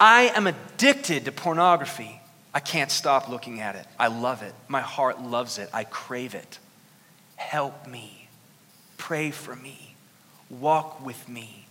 I 0.00 0.32
am 0.34 0.46
addicted 0.46 1.24
to 1.24 1.32
pornography. 1.32 2.20
I 2.54 2.60
can't 2.60 2.90
stop 2.90 3.28
looking 3.28 3.60
at 3.60 3.76
it. 3.76 3.86
I 3.98 4.08
love 4.08 4.42
it. 4.42 4.54
My 4.68 4.80
heart 4.80 5.20
loves 5.20 5.58
it. 5.58 5.68
I 5.72 5.84
crave 5.84 6.34
it. 6.34 6.58
Help 7.36 7.86
me. 7.86 8.28
Pray 8.96 9.30
for 9.30 9.54
me. 9.54 9.94
Walk 10.50 11.04
with 11.04 11.28
me." 11.28 11.66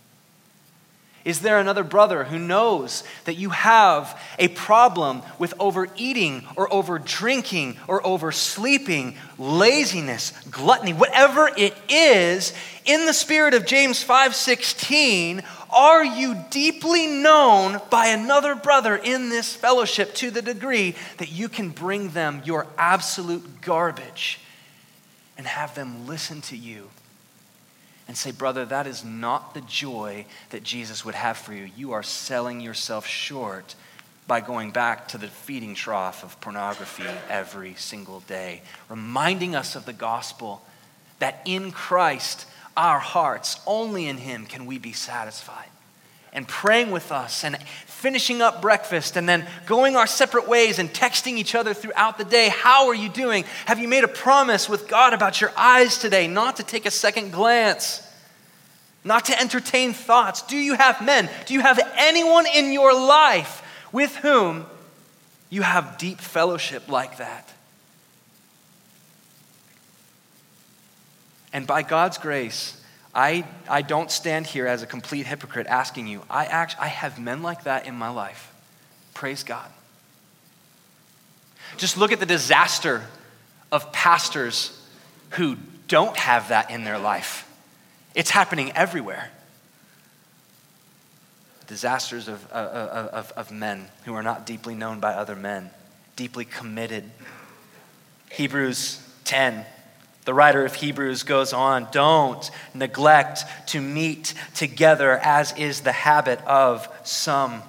Is 1.24 1.40
there 1.40 1.58
another 1.58 1.84
brother 1.84 2.24
who 2.24 2.38
knows 2.38 3.02
that 3.24 3.34
you 3.34 3.50
have 3.50 4.18
a 4.38 4.48
problem 4.48 5.22
with 5.38 5.52
overeating 5.58 6.46
or 6.56 6.72
over 6.72 6.98
drinking 6.98 7.76
or 7.86 8.00
oversleeping, 8.06 9.18
laziness, 9.36 10.32
gluttony, 10.50 10.94
whatever 10.94 11.50
it 11.54 11.76
is, 11.88 12.54
in 12.86 13.04
the 13.04 13.12
spirit 13.12 13.52
of 13.52 13.66
James 13.66 14.02
5:16, 14.02 15.42
are 15.70 16.04
you 16.04 16.36
deeply 16.50 17.06
known 17.06 17.80
by 17.90 18.06
another 18.08 18.54
brother 18.54 18.96
in 18.96 19.28
this 19.28 19.54
fellowship 19.54 20.14
to 20.16 20.30
the 20.30 20.42
degree 20.42 20.94
that 21.18 21.30
you 21.30 21.48
can 21.48 21.70
bring 21.70 22.10
them 22.10 22.42
your 22.44 22.66
absolute 22.76 23.60
garbage 23.60 24.40
and 25.36 25.46
have 25.46 25.74
them 25.74 26.06
listen 26.06 26.40
to 26.42 26.56
you 26.56 26.88
and 28.08 28.16
say, 28.16 28.30
Brother, 28.30 28.64
that 28.64 28.86
is 28.86 29.04
not 29.04 29.52
the 29.52 29.60
joy 29.60 30.24
that 30.50 30.64
Jesus 30.64 31.04
would 31.04 31.14
have 31.14 31.36
for 31.36 31.52
you. 31.52 31.68
You 31.76 31.92
are 31.92 32.02
selling 32.02 32.60
yourself 32.60 33.06
short 33.06 33.74
by 34.26 34.40
going 34.40 34.70
back 34.70 35.08
to 35.08 35.18
the 35.18 35.28
feeding 35.28 35.74
trough 35.74 36.24
of 36.24 36.40
pornography 36.40 37.04
every 37.28 37.74
single 37.74 38.20
day, 38.20 38.62
reminding 38.88 39.54
us 39.54 39.76
of 39.76 39.86
the 39.86 39.92
gospel 39.92 40.62
that 41.18 41.42
in 41.44 41.72
Christ, 41.72 42.46
our 42.78 43.00
hearts, 43.00 43.60
only 43.66 44.06
in 44.06 44.16
Him 44.16 44.46
can 44.46 44.64
we 44.64 44.78
be 44.78 44.92
satisfied. 44.92 45.68
And 46.32 46.46
praying 46.46 46.92
with 46.92 47.10
us 47.10 47.42
and 47.42 47.58
finishing 47.86 48.40
up 48.40 48.62
breakfast 48.62 49.16
and 49.16 49.28
then 49.28 49.46
going 49.66 49.96
our 49.96 50.06
separate 50.06 50.46
ways 50.46 50.78
and 50.78 50.88
texting 50.88 51.36
each 51.36 51.56
other 51.56 51.74
throughout 51.74 52.16
the 52.16 52.24
day. 52.24 52.48
How 52.48 52.86
are 52.86 52.94
you 52.94 53.08
doing? 53.08 53.44
Have 53.66 53.80
you 53.80 53.88
made 53.88 54.04
a 54.04 54.08
promise 54.08 54.68
with 54.68 54.86
God 54.86 55.12
about 55.12 55.40
your 55.40 55.50
eyes 55.56 55.98
today 55.98 56.28
not 56.28 56.56
to 56.56 56.62
take 56.62 56.86
a 56.86 56.90
second 56.90 57.32
glance? 57.32 58.06
Not 59.02 59.24
to 59.26 59.40
entertain 59.40 59.92
thoughts. 59.92 60.42
Do 60.42 60.56
you 60.56 60.74
have 60.74 61.04
men? 61.04 61.28
Do 61.46 61.54
you 61.54 61.60
have 61.60 61.80
anyone 61.96 62.46
in 62.46 62.72
your 62.72 62.94
life 62.94 63.62
with 63.90 64.14
whom 64.16 64.66
you 65.50 65.62
have 65.62 65.98
deep 65.98 66.20
fellowship 66.20 66.88
like 66.88 67.16
that? 67.18 67.52
And 71.52 71.66
by 71.66 71.82
God's 71.82 72.18
grace, 72.18 72.78
I, 73.14 73.44
I 73.68 73.82
don't 73.82 74.10
stand 74.10 74.46
here 74.46 74.66
as 74.66 74.82
a 74.82 74.86
complete 74.86 75.26
hypocrite 75.26 75.66
asking 75.66 76.06
you. 76.06 76.22
I, 76.28 76.44
act, 76.44 76.76
I 76.78 76.88
have 76.88 77.18
men 77.18 77.42
like 77.42 77.64
that 77.64 77.86
in 77.86 77.94
my 77.94 78.10
life. 78.10 78.52
Praise 79.14 79.42
God. 79.42 79.68
Just 81.76 81.96
look 81.96 82.12
at 82.12 82.20
the 82.20 82.26
disaster 82.26 83.02
of 83.72 83.92
pastors 83.92 84.80
who 85.30 85.56
don't 85.88 86.16
have 86.16 86.48
that 86.48 86.70
in 86.70 86.84
their 86.84 86.98
life. 86.98 87.44
It's 88.14 88.30
happening 88.30 88.72
everywhere. 88.72 89.30
Disasters 91.66 92.28
of, 92.28 92.50
of, 92.50 93.08
of, 93.08 93.32
of 93.32 93.50
men 93.50 93.88
who 94.04 94.14
are 94.14 94.22
not 94.22 94.46
deeply 94.46 94.74
known 94.74 95.00
by 95.00 95.12
other 95.14 95.36
men, 95.36 95.70
deeply 96.16 96.44
committed. 96.44 97.04
Hebrews 98.30 99.02
10 99.24 99.66
the 100.28 100.34
writer 100.34 100.62
of 100.66 100.74
Hebrews 100.74 101.22
goes 101.22 101.54
on 101.54 101.88
Don't 101.90 102.50
neglect 102.74 103.46
to 103.68 103.80
meet 103.80 104.34
together, 104.54 105.16
as 105.16 105.54
is 105.56 105.80
the 105.80 105.92
habit 105.92 106.38
of 106.44 106.86
some. 107.02 107.62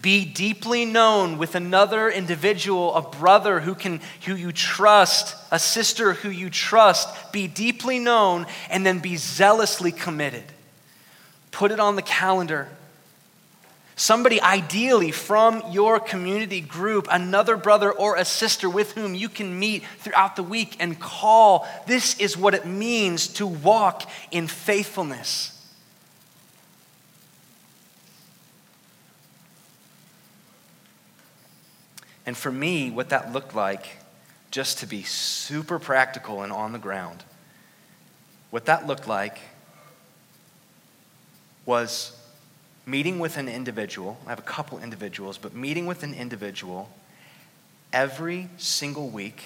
Be 0.00 0.24
deeply 0.24 0.86
known 0.86 1.36
with 1.36 1.54
another 1.54 2.08
individual, 2.08 2.94
a 2.94 3.02
brother 3.02 3.60
who, 3.60 3.74
can, 3.74 4.00
who 4.24 4.34
you 4.34 4.50
trust, 4.50 5.36
a 5.50 5.58
sister 5.58 6.14
who 6.14 6.30
you 6.30 6.48
trust. 6.48 7.32
Be 7.32 7.48
deeply 7.48 7.98
known 7.98 8.46
and 8.70 8.86
then 8.86 9.00
be 9.00 9.16
zealously 9.16 9.92
committed. 9.92 10.44
Put 11.50 11.70
it 11.70 11.80
on 11.80 11.96
the 11.96 12.02
calendar. 12.02 12.66
Somebody 13.98 14.42
ideally 14.42 15.10
from 15.10 15.62
your 15.70 15.98
community 15.98 16.60
group, 16.60 17.08
another 17.10 17.56
brother 17.56 17.90
or 17.90 18.16
a 18.16 18.26
sister 18.26 18.68
with 18.68 18.92
whom 18.92 19.14
you 19.14 19.30
can 19.30 19.58
meet 19.58 19.84
throughout 19.98 20.36
the 20.36 20.42
week 20.42 20.76
and 20.78 21.00
call. 21.00 21.66
This 21.86 22.18
is 22.20 22.36
what 22.36 22.52
it 22.52 22.66
means 22.66 23.26
to 23.28 23.46
walk 23.46 24.08
in 24.30 24.48
faithfulness. 24.48 25.52
And 32.26 32.36
for 32.36 32.50
me, 32.50 32.90
what 32.90 33.08
that 33.10 33.32
looked 33.32 33.54
like, 33.54 33.86
just 34.50 34.78
to 34.80 34.86
be 34.86 35.04
super 35.04 35.78
practical 35.78 36.42
and 36.42 36.52
on 36.52 36.72
the 36.72 36.78
ground, 36.78 37.24
what 38.50 38.66
that 38.66 38.86
looked 38.86 39.06
like 39.06 39.38
was 41.64 42.15
meeting 42.86 43.18
with 43.18 43.36
an 43.36 43.48
individual, 43.48 44.16
I 44.26 44.30
have 44.30 44.38
a 44.38 44.42
couple 44.42 44.78
individuals, 44.78 45.36
but 45.38 45.54
meeting 45.54 45.86
with 45.86 46.04
an 46.04 46.14
individual 46.14 46.88
every 47.92 48.48
single 48.56 49.08
week. 49.08 49.42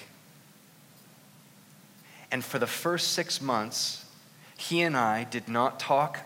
And 2.30 2.44
for 2.44 2.58
the 2.58 2.66
first 2.66 3.12
six 3.12 3.40
months, 3.40 4.04
he 4.58 4.82
and 4.82 4.96
I 4.96 5.24
did 5.24 5.48
not 5.48 5.80
talk. 5.80 6.20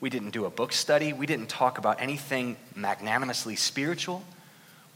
We 0.00 0.08
didn't 0.08 0.30
do 0.30 0.46
a 0.46 0.50
book 0.50 0.72
study. 0.72 1.12
We 1.12 1.26
didn't 1.26 1.50
talk 1.50 1.76
about 1.76 2.00
anything 2.00 2.56
magnanimously 2.74 3.56
spiritual. 3.56 4.24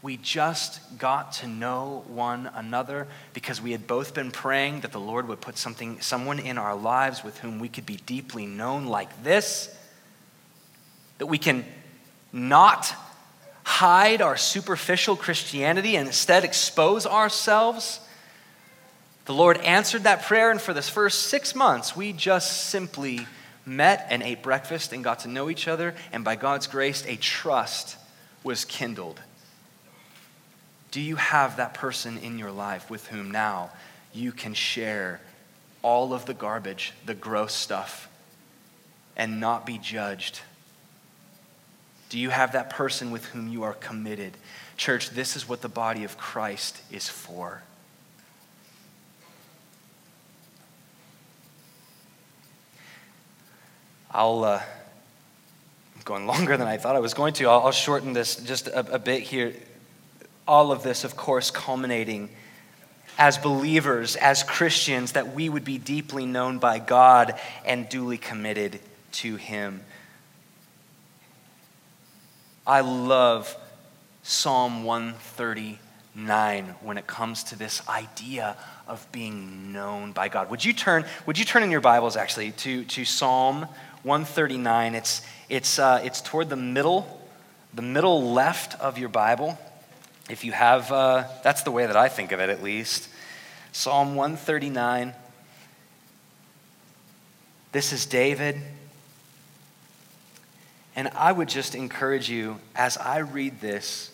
We 0.01 0.17
just 0.17 0.97
got 0.97 1.33
to 1.33 1.47
know 1.47 2.03
one 2.07 2.49
another 2.55 3.07
because 3.33 3.61
we 3.61 3.71
had 3.71 3.87
both 3.87 4.13
been 4.15 4.31
praying 4.31 4.81
that 4.81 4.91
the 4.91 4.99
Lord 4.99 5.27
would 5.27 5.41
put 5.41 5.57
something, 5.57 6.01
someone 6.01 6.39
in 6.39 6.57
our 6.57 6.75
lives 6.75 7.23
with 7.23 7.37
whom 7.39 7.59
we 7.59 7.69
could 7.69 7.85
be 7.85 7.97
deeply 7.97 8.45
known 8.47 8.85
like 8.85 9.23
this 9.23 9.75
that 11.17 11.27
we 11.27 11.37
can 11.37 11.65
not 12.31 12.93
hide 13.63 14.21
our 14.21 14.37
superficial 14.37 15.15
Christianity 15.15 15.95
and 15.95 16.07
instead 16.07 16.43
expose 16.43 17.05
ourselves. 17.05 17.99
The 19.25 19.33
Lord 19.33 19.57
answered 19.57 20.03
that 20.03 20.23
prayer, 20.23 20.51
and 20.51 20.61
for 20.61 20.73
this 20.73 20.87
first 20.87 21.23
six 21.23 21.55
months, 21.55 21.95
we 21.95 22.13
just 22.13 22.65
simply 22.69 23.27
met 23.65 24.05
and 24.11 24.21
ate 24.21 24.43
breakfast 24.43 24.93
and 24.93 25.03
got 25.03 25.19
to 25.19 25.27
know 25.27 25.49
each 25.49 25.67
other, 25.67 25.95
and 26.11 26.23
by 26.23 26.35
God's 26.35 26.67
grace, 26.67 27.03
a 27.07 27.15
trust 27.15 27.97
was 28.43 28.65
kindled. 28.65 29.19
Do 30.91 31.01
you 31.01 31.15
have 31.15 31.57
that 31.57 31.73
person 31.73 32.19
in 32.19 32.37
your 32.37 32.51
life 32.51 32.89
with 32.89 33.07
whom 33.07 33.31
now 33.31 33.71
you 34.13 34.31
can 34.31 34.53
share 34.53 35.19
all 35.81 36.13
of 36.13 36.25
the 36.25 36.33
garbage, 36.33 36.93
the 37.05 37.15
gross 37.15 37.53
stuff, 37.53 38.07
and 39.17 39.39
not 39.39 39.65
be 39.65 39.79
judged? 39.79 40.39
Do 42.15 42.21
you 42.21 42.29
have 42.29 42.53
that 42.53 42.69
person 42.69 43.11
with 43.11 43.25
whom 43.25 43.49
you 43.49 43.63
are 43.63 43.73
committed? 43.73 44.37
Church, 44.77 45.09
this 45.09 45.35
is 45.35 45.49
what 45.49 45.59
the 45.59 45.67
body 45.67 46.05
of 46.05 46.17
Christ 46.17 46.81
is 46.89 47.09
for. 47.09 47.61
I'll, 54.09 54.45
uh, 54.45 54.61
I'm 55.93 56.01
going 56.05 56.25
longer 56.25 56.55
than 56.55 56.67
I 56.67 56.77
thought 56.77 56.95
I 56.95 56.99
was 56.99 57.13
going 57.13 57.33
to. 57.33 57.49
I'll, 57.49 57.63
I'll 57.63 57.71
shorten 57.73 58.13
this 58.13 58.37
just 58.37 58.69
a, 58.69 58.93
a 58.93 58.97
bit 58.97 59.23
here. 59.23 59.53
All 60.47 60.71
of 60.71 60.83
this, 60.83 61.03
of 61.03 61.17
course, 61.17 61.51
culminating 61.51 62.29
as 63.17 63.37
believers, 63.37 64.15
as 64.15 64.41
Christians, 64.41 65.11
that 65.11 65.35
we 65.35 65.49
would 65.49 65.65
be 65.65 65.77
deeply 65.77 66.25
known 66.25 66.59
by 66.59 66.79
God 66.79 67.37
and 67.65 67.89
duly 67.89 68.17
committed 68.17 68.79
to 69.11 69.35
Him. 69.35 69.81
I 72.67 72.81
love 72.81 73.55
Psalm 74.23 74.85
139 74.85 76.65
when 76.81 76.97
it 76.97 77.05
comes 77.05 77.43
to 77.43 77.55
this 77.55 77.87
idea 77.87 78.57
of 78.87 79.05
being 79.11 79.71
known 79.71 80.13
by 80.13 80.29
God. 80.29 80.49
Would 80.49 80.65
you 80.65 80.73
turn, 80.73 81.05
would 81.27 81.37
you 81.37 81.45
turn 81.45 81.61
in 81.61 81.69
your 81.69 81.81
Bibles 81.81 82.17
actually 82.17 82.53
to, 82.53 82.83
to 82.85 83.05
Psalm 83.05 83.67
139? 84.01 84.95
It's, 84.95 85.21
it's, 85.47 85.77
uh, 85.77 86.01
it's 86.03 86.21
toward 86.21 86.49
the 86.49 86.55
middle, 86.55 87.21
the 87.71 87.83
middle 87.83 88.33
left 88.33 88.79
of 88.81 88.97
your 88.97 89.09
Bible. 89.09 89.59
If 90.27 90.43
you 90.43 90.51
have, 90.51 90.91
uh, 90.91 91.25
that's 91.43 91.61
the 91.61 91.71
way 91.71 91.85
that 91.85 91.95
I 91.95 92.09
think 92.09 92.31
of 92.31 92.39
it 92.39 92.49
at 92.49 92.63
least. 92.63 93.09
Psalm 93.73 94.15
139. 94.15 95.13
This 97.73 97.93
is 97.93 98.07
David 98.07 98.59
and 100.95 101.09
I 101.09 101.31
would 101.31 101.49
just 101.49 101.75
encourage 101.75 102.29
you 102.29 102.59
as 102.75 102.97
I 102.97 103.19
read 103.19 103.59
this, 103.59 104.11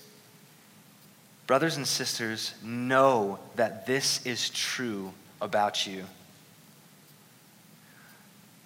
brothers 1.45 1.77
and 1.77 1.87
sisters, 1.87 2.53
know 2.63 3.39
that 3.55 3.85
this 3.85 4.25
is 4.25 4.49
true 4.49 5.13
about 5.39 5.85
you. 5.85 6.05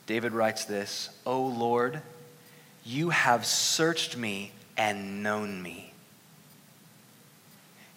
David 0.08 0.34
writes 0.34 0.66
this 0.66 1.10
O 1.26 1.42
Lord, 1.42 2.02
you 2.86 3.10
have 3.10 3.46
searched 3.46 4.16
me 4.16 4.52
and 4.78 5.24
known 5.24 5.62
me. 5.62 5.92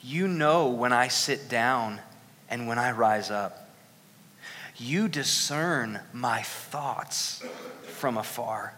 You 0.01 0.27
know 0.27 0.69
when 0.69 0.93
I 0.93 1.09
sit 1.09 1.49
down 1.49 2.01
and 2.49 2.67
when 2.67 2.79
I 2.79 2.93
rise 2.93 3.31
up. 3.31 3.69
You 4.77 5.09
discern 5.09 6.01
my 6.13 6.43
thoughts 6.43 7.43
from 7.83 8.17
afar. 8.17 8.75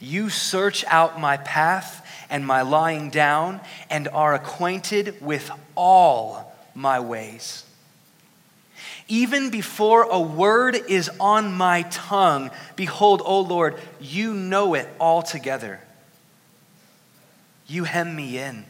You 0.00 0.30
search 0.30 0.84
out 0.86 1.20
my 1.20 1.36
path 1.36 2.06
and 2.30 2.46
my 2.46 2.62
lying 2.62 3.10
down 3.10 3.60
and 3.90 4.08
are 4.08 4.34
acquainted 4.34 5.20
with 5.20 5.50
all 5.76 6.56
my 6.74 7.00
ways. 7.00 7.64
Even 9.08 9.50
before 9.50 10.04
a 10.04 10.20
word 10.20 10.76
is 10.88 11.10
on 11.18 11.52
my 11.52 11.82
tongue, 11.82 12.50
behold, 12.76 13.20
O 13.24 13.40
Lord, 13.40 13.78
you 14.00 14.32
know 14.32 14.74
it 14.74 14.88
altogether. 14.98 15.80
You 17.66 17.84
hem 17.84 18.16
me 18.16 18.38
in, 18.38 18.64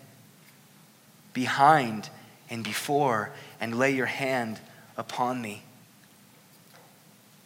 behind 1.33 2.09
and 2.49 2.65
before, 2.65 3.31
and 3.61 3.79
lay 3.79 3.91
your 3.93 4.07
hand 4.07 4.59
upon 4.97 5.41
me. 5.41 5.63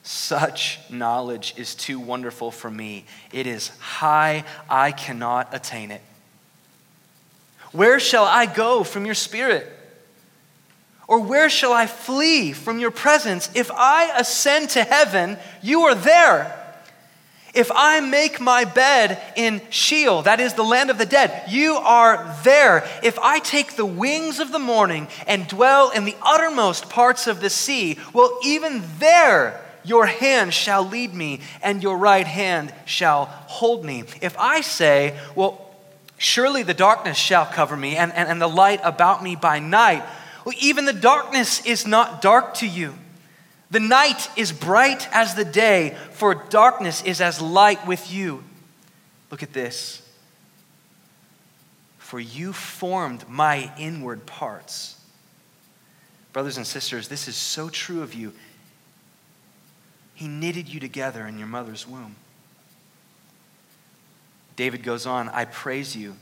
Such 0.07 0.79
knowledge 0.91 1.55
is 1.57 1.75
too 1.75 1.99
wonderful 1.99 2.51
for 2.51 2.71
me. 2.71 3.07
It 3.33 3.47
is 3.47 3.69
high, 3.79 4.45
I 4.69 4.93
cannot 4.93 5.55
attain 5.55 5.91
it. 5.91 6.03
Where 7.73 7.99
shall 7.99 8.25
I 8.27 8.45
go 8.45 8.85
from 8.85 9.07
your 9.07 9.15
spirit? 9.15 9.67
Or 11.09 11.21
where 11.21 11.49
shall 11.49 11.73
I 11.73 11.87
flee 11.87 12.53
from 12.53 12.79
your 12.79 12.91
presence? 12.91 13.49
If 13.55 13.71
I 13.73 14.13
ascend 14.19 14.71
to 14.71 14.85
heaven, 14.85 15.39
you 15.63 15.81
are 15.83 15.95
there. 15.95 16.61
If 17.55 17.71
I 17.75 18.01
make 18.01 18.41
my 18.41 18.67
bed 18.67 19.19
in 19.37 19.63
Sheol, 19.71 20.23
that 20.23 20.39
is 20.39 20.53
the 20.53 20.65
land 20.65 20.91
of 20.91 20.99
the 20.99 21.07
dead, 21.07 21.45
you 21.49 21.77
are 21.77 22.37
there. 22.45 22.87
If 23.03 23.19
I 23.21 23.39
take 23.39 23.77
the 23.77 23.87
wings 23.87 24.39
of 24.39 24.53
the 24.53 24.59
morning 24.59 25.09
and 25.27 25.49
dwell 25.49 25.91
in 25.91 26.05
the 26.05 26.17
uttermost 26.21 26.91
parts 26.91 27.27
of 27.27 27.41
the 27.41 27.49
sea, 27.49 27.99
well, 28.13 28.39
even 28.45 28.83
there 28.99 29.64
your 29.85 30.07
hand 30.07 30.55
shall 30.55 30.83
lead 30.83 31.15
me, 31.15 31.41
and 31.63 31.83
your 31.83 31.99
right 31.99 32.27
hand 32.27 32.73
shall 32.87 33.27
hold 33.27 33.85
me. 33.85 34.05
If 34.21 34.37
I 34.39 34.61
say, 34.63 35.19
Well, 35.35 35.75
surely 36.17 36.63
the 36.63 36.75
darkness 36.75 37.17
shall 37.17 37.47
cover 37.47 37.77
me, 37.77 37.97
and, 37.97 38.13
and, 38.13 38.29
and 38.29 38.41
the 38.41 38.49
light 38.49 38.81
about 38.83 39.23
me 39.23 39.37
by 39.37 39.59
night, 39.59 40.05
well, 40.45 40.55
even 40.61 40.85
the 40.85 40.93
darkness 40.93 41.65
is 41.65 41.87
not 41.87 42.23
dark 42.23 42.55
to 42.55 42.67
you. 42.67 42.95
The 43.71 43.81
night 43.81 44.29
is 44.37 44.53
bright 44.53 45.09
as 45.13 45.35
the 45.35 45.45
day, 45.45 45.97
for 46.13 46.35
darkness 46.35 47.03
is 47.03 47.21
as 47.21 47.41
light 47.41 47.87
with 47.87 48.13
you. 48.13 48.45
Look 49.31 49.43
at 49.43 49.53
this. 49.53 50.01
For 51.99 52.21
you 52.21 52.53
formed 52.53 53.29
my 53.29 53.73
inward 53.79 54.27
parts. 54.27 55.01
Brothers 56.33 56.57
and 56.57 56.67
sisters, 56.67 57.09
this 57.09 57.27
is 57.27 57.37
so 57.37 57.69
true 57.69 58.03
of 58.03 58.15
you. 58.15 58.33
He 60.15 60.29
knitted 60.29 60.69
you 60.69 60.81
together 60.81 61.27
in 61.27 61.39
your 61.39 61.49
mother's 61.49 61.87
womb. 61.87 62.17
David 64.57 64.83
goes 64.83 65.07
on, 65.07 65.29
I 65.31 65.45
praise 65.45 65.97
you, 65.97 66.15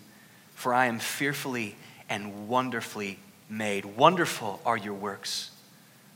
for 0.54 0.72
I 0.72 0.86
am 0.86 0.98
fearfully 0.98 1.76
and 2.08 2.48
wonderfully 2.48 3.18
made. 3.50 3.84
Wonderful 3.84 4.60
are 4.64 4.76
your 4.76 4.94
works. 4.94 5.50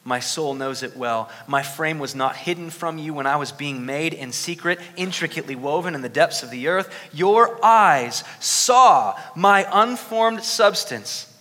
My 0.04 0.20
soul 0.20 0.54
knows 0.54 0.82
it 0.82 0.96
well. 0.96 1.28
My 1.46 1.62
frame 1.62 1.98
was 1.98 2.14
not 2.14 2.36
hidden 2.36 2.70
from 2.70 2.96
you 2.96 3.12
when 3.12 3.26
I 3.26 3.36
was 3.36 3.50
being 3.50 3.84
made 3.84 4.14
in 4.14 4.30
secret, 4.32 4.78
intricately 4.96 5.56
woven 5.56 5.94
in 5.94 6.00
the 6.00 6.08
depths 6.08 6.42
of 6.42 6.50
the 6.50 6.68
earth. 6.68 6.94
Your 7.12 7.62
eyes 7.62 8.22
saw 8.38 9.18
my 9.34 9.66
unformed 9.70 10.44
substance. 10.44 11.32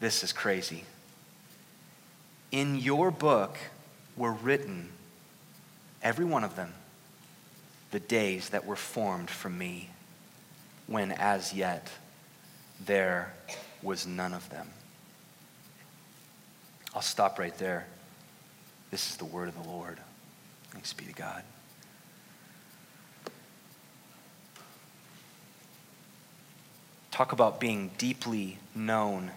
This 0.00 0.24
is 0.24 0.32
crazy 0.32 0.84
in 2.54 2.76
your 2.76 3.10
book 3.10 3.56
were 4.16 4.30
written 4.30 4.88
every 6.04 6.24
one 6.24 6.44
of 6.44 6.54
them, 6.54 6.72
the 7.90 7.98
days 7.98 8.50
that 8.50 8.64
were 8.64 8.76
formed 8.76 9.28
for 9.28 9.50
me, 9.50 9.90
when 10.86 11.10
as 11.10 11.52
yet 11.52 11.90
there 12.86 13.34
was 13.82 14.06
none 14.06 14.32
of 14.32 14.48
them. 14.50 14.68
I'll 16.94 17.02
stop 17.02 17.40
right 17.40 17.58
there. 17.58 17.88
This 18.92 19.10
is 19.10 19.16
the 19.16 19.24
word 19.24 19.48
of 19.48 19.60
the 19.60 19.68
Lord. 19.68 19.98
Thanks 20.70 20.92
be 20.92 21.06
to 21.06 21.12
God. 21.12 21.42
Talk 27.10 27.32
about 27.32 27.58
being 27.58 27.90
deeply 27.98 28.58
known 28.76 29.32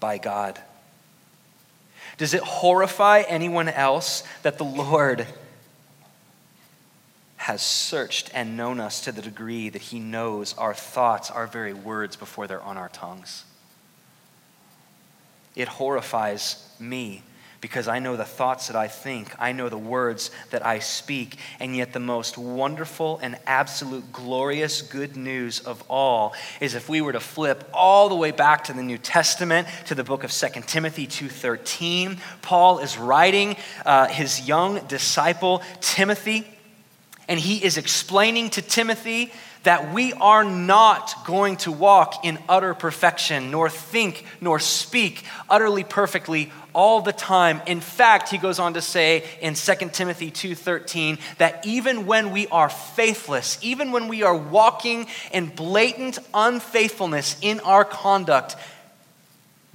by 0.00 0.18
God. 0.18 0.60
Does 2.16 2.34
it 2.34 2.42
horrify 2.42 3.22
anyone 3.28 3.68
else 3.68 4.22
that 4.42 4.58
the 4.58 4.64
Lord 4.64 5.26
has 7.36 7.60
searched 7.60 8.30
and 8.32 8.56
known 8.56 8.80
us 8.80 9.02
to 9.02 9.12
the 9.12 9.20
degree 9.20 9.68
that 9.68 9.82
he 9.82 9.98
knows 9.98 10.56
our 10.56 10.74
thoughts, 10.74 11.30
our 11.30 11.46
very 11.46 11.74
words, 11.74 12.16
before 12.16 12.46
they're 12.46 12.62
on 12.62 12.78
our 12.78 12.88
tongues? 12.88 13.44
It 15.54 15.68
horrifies 15.68 16.66
me 16.78 17.22
because 17.64 17.88
I 17.88 17.98
know 17.98 18.14
the 18.14 18.26
thoughts 18.26 18.66
that 18.66 18.76
I 18.76 18.88
think, 18.88 19.34
I 19.38 19.52
know 19.52 19.70
the 19.70 19.78
words 19.78 20.30
that 20.50 20.66
I 20.66 20.80
speak, 20.80 21.38
and 21.58 21.74
yet 21.74 21.94
the 21.94 21.98
most 21.98 22.36
wonderful 22.36 23.18
and 23.22 23.38
absolute 23.46 24.12
glorious 24.12 24.82
good 24.82 25.16
news 25.16 25.60
of 25.60 25.82
all 25.88 26.34
is 26.60 26.74
if 26.74 26.90
we 26.90 27.00
were 27.00 27.14
to 27.14 27.20
flip 27.20 27.66
all 27.72 28.10
the 28.10 28.14
way 28.16 28.32
back 28.32 28.64
to 28.64 28.74
the 28.74 28.82
New 28.82 28.98
Testament 28.98 29.66
to 29.86 29.94
the 29.94 30.04
book 30.04 30.24
of 30.24 30.30
2 30.30 30.66
Timothy 30.66 31.06
2:13, 31.06 32.18
Paul 32.42 32.80
is 32.80 32.98
writing 32.98 33.56
uh, 33.86 34.08
his 34.08 34.46
young 34.46 34.80
disciple 34.86 35.62
Timothy, 35.80 36.46
and 37.28 37.40
he 37.40 37.64
is 37.64 37.78
explaining 37.78 38.50
to 38.50 38.60
Timothy 38.60 39.32
that 39.64 39.92
we 39.92 40.12
are 40.14 40.44
not 40.44 41.26
going 41.26 41.56
to 41.56 41.72
walk 41.72 42.24
in 42.24 42.38
utter 42.48 42.74
perfection, 42.74 43.50
nor 43.50 43.68
think, 43.68 44.24
nor 44.40 44.58
speak 44.58 45.24
utterly 45.50 45.84
perfectly 45.84 46.52
all 46.74 47.00
the 47.00 47.12
time. 47.12 47.60
In 47.66 47.80
fact, 47.80 48.28
he 48.28 48.38
goes 48.38 48.58
on 48.58 48.74
to 48.74 48.82
say 48.82 49.24
in 49.40 49.54
2 49.54 49.92
Timothy 49.92 50.30
2:13 50.30 51.18
that 51.38 51.64
even 51.66 52.06
when 52.06 52.30
we 52.30 52.46
are 52.48 52.68
faithless, 52.68 53.58
even 53.62 53.92
when 53.92 54.08
we 54.08 54.22
are 54.22 54.36
walking 54.36 55.06
in 55.32 55.46
blatant 55.46 56.18
unfaithfulness 56.32 57.36
in 57.40 57.60
our 57.60 57.84
conduct, 57.84 58.56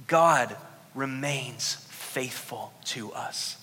God 0.06 0.56
remains 0.94 1.74
faithful 1.90 2.72
to 2.86 3.12
us. 3.12 3.56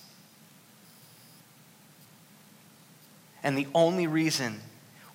And 3.42 3.56
the 3.56 3.68
only 3.74 4.06
reason 4.06 4.60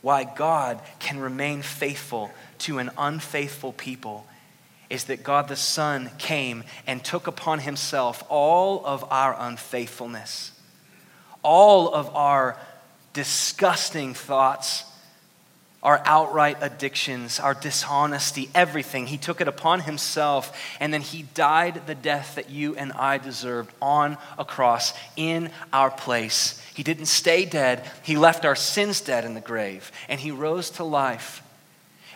why 0.03 0.25
God 0.25 0.81
can 0.99 1.17
remain 1.17 1.61
faithful 1.61 2.29
to 2.59 2.77
an 2.77 2.91
unfaithful 2.97 3.71
people 3.71 4.27
is 4.89 5.05
that 5.05 5.23
God 5.23 5.47
the 5.47 5.55
Son 5.55 6.11
came 6.17 6.65
and 6.85 7.03
took 7.03 7.25
upon 7.25 7.59
himself 7.59 8.21
all 8.27 8.85
of 8.85 9.05
our 9.11 9.33
unfaithfulness, 9.39 10.51
all 11.41 11.93
of 11.93 12.13
our 12.15 12.57
disgusting 13.13 14.13
thoughts, 14.13 14.83
our 15.81 16.01
outright 16.05 16.57
addictions, 16.59 17.39
our 17.39 17.53
dishonesty, 17.53 18.49
everything. 18.53 19.07
He 19.07 19.17
took 19.17 19.39
it 19.39 19.47
upon 19.47 19.79
himself, 19.79 20.57
and 20.81 20.93
then 20.93 21.01
he 21.01 21.23
died 21.33 21.87
the 21.87 21.95
death 21.95 22.35
that 22.35 22.49
you 22.49 22.75
and 22.75 22.91
I 22.91 23.19
deserved 23.19 23.71
on 23.81 24.17
a 24.37 24.43
cross 24.43 24.93
in 25.15 25.49
our 25.71 25.91
place. 25.91 26.61
He 26.73 26.83
didn't 26.83 27.05
stay 27.05 27.45
dead, 27.45 27.89
he 28.01 28.17
left 28.17 28.45
our 28.45 28.55
sins 28.55 28.99
dead 29.01 29.25
in 29.25 29.35
the 29.35 29.41
grave, 29.41 29.91
and 30.09 30.19
he 30.19 30.31
rose 30.31 30.69
to 30.71 30.83
life. 30.83 31.43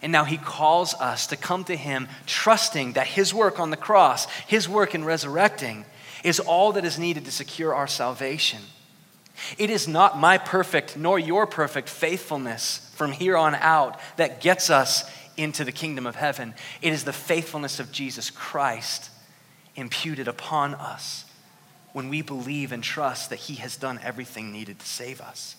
And 0.02 0.12
now 0.12 0.24
he 0.26 0.38
calls 0.38 0.94
us 0.96 1.28
to 1.28 1.36
come 1.36 1.64
to 1.66 1.76
him, 1.76 2.08
trusting 2.26 2.94
that 2.94 3.08
his 3.08 3.34
work 3.34 3.60
on 3.60 3.70
the 3.70 3.78
cross, 3.78 4.26
his 4.48 4.68
work 4.68 4.94
in 4.94 5.04
resurrecting, 5.04 5.86
is 6.24 6.40
all 6.40 6.72
that 6.74 6.86
is 6.86 7.00
needed 7.00 7.26
to 7.26 7.32
secure 7.32 7.74
our 7.74 7.88
salvation. 7.88 8.60
It 9.58 9.70
is 9.70 9.88
not 9.88 10.18
my 10.18 10.38
perfect 10.38 10.98
nor 10.98 11.20
your 11.20 11.46
perfect 11.46 11.90
faithfulness 11.90 12.92
from 12.96 13.12
here 13.12 13.38
on 13.38 13.56
out 13.56 14.00
that 14.18 14.42
gets 14.42 14.70
us 14.70 15.10
into 15.36 15.64
the 15.64 15.72
kingdom 15.72 16.08
of 16.08 16.16
heaven. 16.16 16.56
It 16.82 16.94
is 16.94 17.04
the 17.04 17.14
faithfulness 17.14 17.80
of 17.80 17.92
Jesus 17.92 18.32
Christ 18.32 19.12
imputed 19.76 20.28
upon 20.28 20.74
us 20.74 21.26
when 21.98 22.10
we 22.10 22.22
believe 22.22 22.72
and 22.72 22.84
trust 22.84 23.32
that 23.32 23.40
He 23.40 23.56
has 23.56 23.76
done 23.76 24.00
everything 24.04 24.52
needed 24.52 24.78
to 24.78 24.86
save 24.86 25.20
us. 25.20 25.56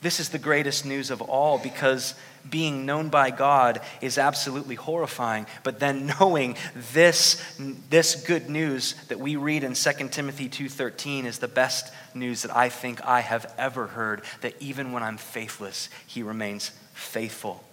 This 0.00 0.20
is 0.20 0.28
the 0.28 0.38
greatest 0.38 0.86
news 0.86 1.10
of 1.10 1.20
all 1.20 1.58
because 1.58 2.14
being 2.48 2.86
known 2.86 3.08
by 3.08 3.32
God 3.32 3.80
is 4.00 4.18
absolutely 4.18 4.76
horrifying. 4.76 5.46
But 5.64 5.80
then 5.80 6.06
knowing 6.20 6.54
this, 6.92 7.42
this 7.90 8.14
good 8.24 8.48
news 8.48 8.94
that 9.08 9.18
we 9.18 9.34
read 9.34 9.64
in 9.64 9.74
2 9.74 10.08
Timothy 10.10 10.48
2.13 10.48 11.24
is 11.24 11.40
the 11.40 11.48
best 11.48 11.92
news 12.14 12.42
that 12.42 12.56
I 12.56 12.68
think 12.68 13.04
I 13.04 13.18
have 13.18 13.52
ever 13.58 13.88
heard, 13.88 14.22
that 14.42 14.54
even 14.60 14.92
when 14.92 15.02
I'm 15.02 15.16
faithless, 15.16 15.88
he 16.06 16.22
remains 16.22 16.70
faithful. 16.94 17.64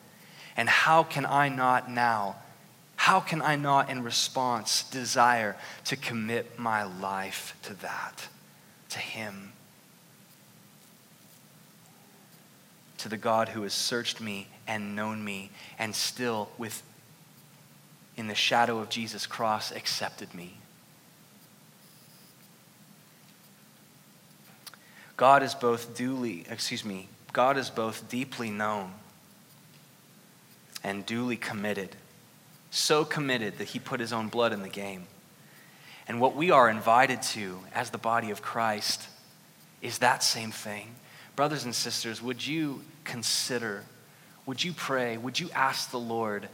And 0.58 0.68
how 0.68 1.04
can 1.04 1.24
I 1.24 1.50
not 1.50 1.92
now, 1.92 2.38
how 3.00 3.20
can 3.20 3.42
I 3.42 3.56
not 3.56 3.90
in 3.90 4.04
response 4.04 4.84
desire 4.84 5.56
to 5.86 5.96
commit 5.96 6.60
my 6.60 6.84
life 6.84 7.56
to 7.64 7.74
that, 7.76 8.28
to 8.90 9.00
him? 9.00 9.54
to 13.00 13.08
the 13.08 13.18
God 13.18 13.48
who 13.50 13.64
has 13.64 13.74
searched 13.74 14.20
me 14.20 14.48
and 14.68 14.94
known 14.94 15.24
me 15.24 15.50
and 15.80 15.96
still 15.96 16.50
with 16.58 16.84
in 18.18 18.28
the 18.28 18.36
shadow 18.36 18.80
of 18.80 18.90
Jesus 18.90 19.26
cross 19.26 19.72
accepted 19.72 20.36
me. 20.36 20.58
God 25.16 25.44
is 25.44 25.56
both 25.56 25.96
duly, 25.96 26.46
excuse 26.50 26.84
me, 26.84 27.08
God 27.32 27.58
is 27.58 27.70
both 27.70 28.10
deeply 28.10 28.50
known 28.50 28.92
and 30.84 31.06
duly 31.06 31.38
committed. 31.38 31.96
So 32.72 33.04
committed 33.04 33.58
that 33.58 33.70
he 33.70 33.80
put 33.80 34.00
his 34.00 34.14
own 34.14 34.28
blood 34.28 34.54
in 34.54 34.62
the 34.62 34.70
game. 34.70 35.08
And 36.08 36.20
what 36.20 36.36
we 36.36 36.52
are 36.52 36.70
invited 36.70 37.22
to 37.22 37.60
as 37.74 37.90
the 37.90 37.98
body 37.98 38.32
of 38.32 38.42
Christ 38.42 39.08
is 39.82 40.00
that 40.00 40.24
same 40.24 40.52
thing 40.52 40.96
brothers 41.40 41.64
and 41.64 41.74
sisters, 41.74 42.22
would 42.22 42.46
you 42.46 42.82
consider, 43.06 43.86
would 44.46 44.62
you 44.62 44.74
pray, 44.74 45.16
would 45.16 45.40
you 45.40 45.50
ask 45.56 45.90
the 45.90 45.98
Lord 45.98 46.50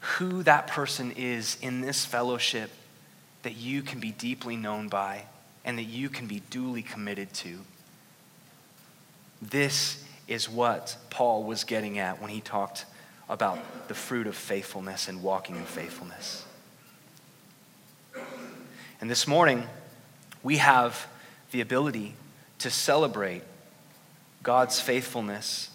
who 0.00 0.42
that 0.44 0.66
person 0.66 1.12
is 1.14 1.58
in 1.60 1.82
this 1.82 2.06
fellowship 2.06 2.70
that 3.42 3.54
you 3.54 3.82
can 3.82 4.00
be 4.00 4.12
deeply 4.12 4.56
known 4.56 4.88
by 4.88 5.24
and 5.62 5.76
that 5.76 5.82
you 5.82 6.08
can 6.08 6.26
be 6.26 6.40
duly 6.48 6.80
committed 6.80 7.34
to? 7.34 7.58
This 9.42 10.02
is 10.26 10.48
what 10.48 10.96
Paul 11.10 11.44
was 11.44 11.64
getting 11.64 11.98
at 11.98 12.18
when 12.18 12.30
he 12.30 12.40
talked 12.40 12.86
about 13.28 13.88
the 13.88 13.94
fruit 13.94 14.26
of 14.26 14.36
faithfulness 14.36 15.08
and 15.08 15.22
walking 15.22 15.56
in 15.56 15.64
faithfulness. 15.64 16.44
And 19.00 19.10
this 19.10 19.26
morning, 19.26 19.64
we 20.42 20.58
have 20.58 21.06
the 21.50 21.60
ability 21.60 22.14
to 22.58 22.70
celebrate 22.70 23.42
God's 24.42 24.80
faithfulness, 24.80 25.70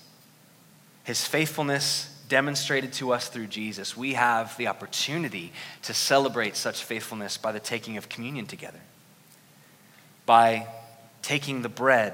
his 1.04 1.26
faithfulness 1.26 2.16
demonstrated 2.30 2.94
to 2.94 3.12
us 3.12 3.28
through 3.28 3.48
Jesus, 3.48 3.98
we 3.98 4.14
have 4.14 4.56
the 4.58 4.68
opportunity 4.68 5.52
to 5.82 5.94
celebrate 5.94 6.56
such 6.56 6.84
faithfulness 6.84 7.38
by 7.38 7.52
the 7.52 7.60
taking 7.60 7.98
of 7.98 8.08
communion 8.08 8.46
together. 8.46 8.80
By 10.26 10.68
taking 11.22 11.64
the 11.64 11.70
bread 11.70 12.14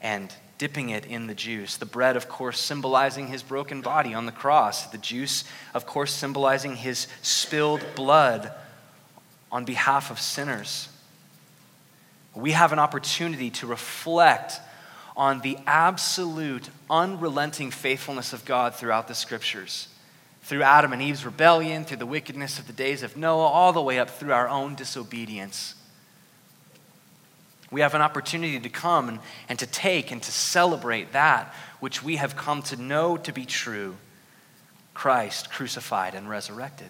and 0.00 0.32
dipping 0.58 0.88
it 0.90 1.06
in 1.06 1.26
the 1.26 1.34
juice. 1.34 1.76
The 1.76 1.86
bread, 1.86 2.16
of 2.16 2.28
course, 2.28 2.58
symbolizing 2.58 3.28
his 3.28 3.42
broken 3.42 3.82
body 3.82 4.14
on 4.14 4.26
the 4.26 4.32
cross. 4.32 4.86
The 4.86 4.98
juice, 4.98 5.44
of 5.74 5.86
course, 5.86 6.12
symbolizing 6.12 6.76
his 6.76 7.06
spilled 7.22 7.84
blood 7.94 8.52
on 9.52 9.64
behalf 9.64 10.10
of 10.10 10.20
sinners. 10.20 10.88
We 12.34 12.52
have 12.52 12.72
an 12.72 12.78
opportunity 12.78 13.50
to 13.50 13.66
reflect 13.66 14.60
on 15.16 15.40
the 15.40 15.56
absolute, 15.66 16.68
unrelenting 16.90 17.70
faithfulness 17.70 18.32
of 18.32 18.44
God 18.44 18.74
throughout 18.74 19.08
the 19.08 19.14
scriptures. 19.14 19.88
Through 20.42 20.62
Adam 20.62 20.92
and 20.92 21.00
Eve's 21.00 21.24
rebellion, 21.24 21.84
through 21.84 21.96
the 21.96 22.06
wickedness 22.06 22.58
of 22.58 22.66
the 22.66 22.72
days 22.72 23.02
of 23.02 23.16
Noah, 23.16 23.46
all 23.46 23.72
the 23.72 23.80
way 23.80 23.98
up 23.98 24.10
through 24.10 24.32
our 24.32 24.48
own 24.48 24.74
disobedience. 24.74 25.74
We 27.70 27.80
have 27.80 27.94
an 27.94 28.02
opportunity 28.02 28.60
to 28.60 28.68
come 28.68 29.08
and, 29.08 29.18
and 29.48 29.58
to 29.58 29.66
take 29.66 30.12
and 30.12 30.22
to 30.22 30.32
celebrate 30.32 31.12
that 31.12 31.52
which 31.80 32.02
we 32.02 32.16
have 32.16 32.36
come 32.36 32.62
to 32.62 32.76
know 32.76 33.16
to 33.16 33.32
be 33.32 33.44
true 33.44 33.96
Christ 34.94 35.50
crucified 35.50 36.14
and 36.14 36.28
resurrected. 36.28 36.88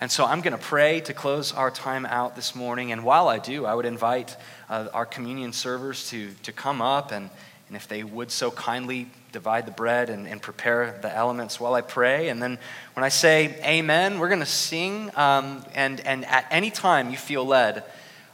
And 0.00 0.10
so 0.10 0.24
I'm 0.24 0.40
going 0.40 0.56
to 0.56 0.62
pray 0.62 1.00
to 1.02 1.12
close 1.12 1.52
our 1.52 1.70
time 1.70 2.06
out 2.06 2.34
this 2.34 2.54
morning. 2.54 2.90
And 2.90 3.04
while 3.04 3.28
I 3.28 3.38
do, 3.38 3.66
I 3.66 3.74
would 3.74 3.84
invite 3.84 4.34
uh, 4.70 4.88
our 4.94 5.04
communion 5.04 5.52
servers 5.52 6.08
to, 6.08 6.30
to 6.44 6.52
come 6.52 6.80
up 6.80 7.12
and, 7.12 7.28
and 7.68 7.76
if 7.76 7.86
they 7.86 8.02
would 8.02 8.30
so 8.30 8.50
kindly 8.50 9.08
divide 9.32 9.66
the 9.66 9.72
bread 9.72 10.08
and, 10.08 10.26
and 10.26 10.40
prepare 10.40 10.98
the 11.02 11.14
elements 11.14 11.60
while 11.60 11.74
I 11.74 11.82
pray. 11.82 12.30
And 12.30 12.42
then 12.42 12.58
when 12.94 13.04
I 13.04 13.10
say 13.10 13.60
amen, 13.62 14.18
we're 14.18 14.28
going 14.28 14.40
to 14.40 14.46
sing. 14.46 15.10
Um, 15.16 15.62
and, 15.74 16.00
and 16.00 16.24
at 16.24 16.46
any 16.50 16.70
time 16.70 17.10
you 17.10 17.18
feel 17.18 17.44
led, 17.44 17.84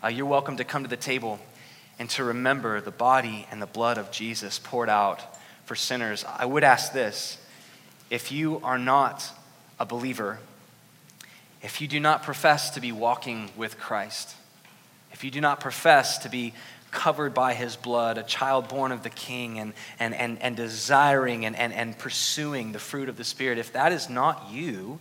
uh, 0.04 0.08
you're 0.08 0.26
welcome 0.26 0.56
to 0.58 0.64
come 0.64 0.82
to 0.82 0.90
the 0.90 0.96
table 0.96 1.38
and 1.98 2.10
to 2.10 2.24
remember 2.24 2.80
the 2.80 2.90
body 2.90 3.46
and 3.50 3.60
the 3.60 3.66
blood 3.66 3.98
of 3.98 4.10
Jesus 4.10 4.58
poured 4.58 4.88
out 4.88 5.22
for 5.64 5.74
sinners. 5.74 6.24
I 6.24 6.44
would 6.44 6.64
ask 6.64 6.92
this 6.92 7.38
if 8.10 8.30
you 8.30 8.60
are 8.62 8.78
not 8.78 9.30
a 9.80 9.86
believer, 9.86 10.38
if 11.62 11.80
you 11.80 11.88
do 11.88 11.98
not 11.98 12.22
profess 12.22 12.70
to 12.70 12.80
be 12.80 12.92
walking 12.92 13.50
with 13.56 13.78
Christ, 13.78 14.34
if 15.12 15.24
you 15.24 15.30
do 15.30 15.40
not 15.40 15.60
profess 15.60 16.18
to 16.18 16.28
be 16.28 16.52
covered 16.90 17.34
by 17.34 17.54
his 17.54 17.74
blood, 17.76 18.18
a 18.18 18.22
child 18.22 18.68
born 18.68 18.92
of 18.92 19.02
the 19.02 19.10
king, 19.10 19.58
and, 19.58 19.72
and, 19.98 20.14
and, 20.14 20.40
and 20.40 20.56
desiring 20.56 21.44
and, 21.44 21.56
and, 21.56 21.72
and 21.72 21.98
pursuing 21.98 22.72
the 22.72 22.78
fruit 22.78 23.08
of 23.08 23.16
the 23.16 23.24
Spirit, 23.24 23.58
if 23.58 23.72
that 23.72 23.92
is 23.92 24.08
not 24.08 24.50
you, 24.50 24.98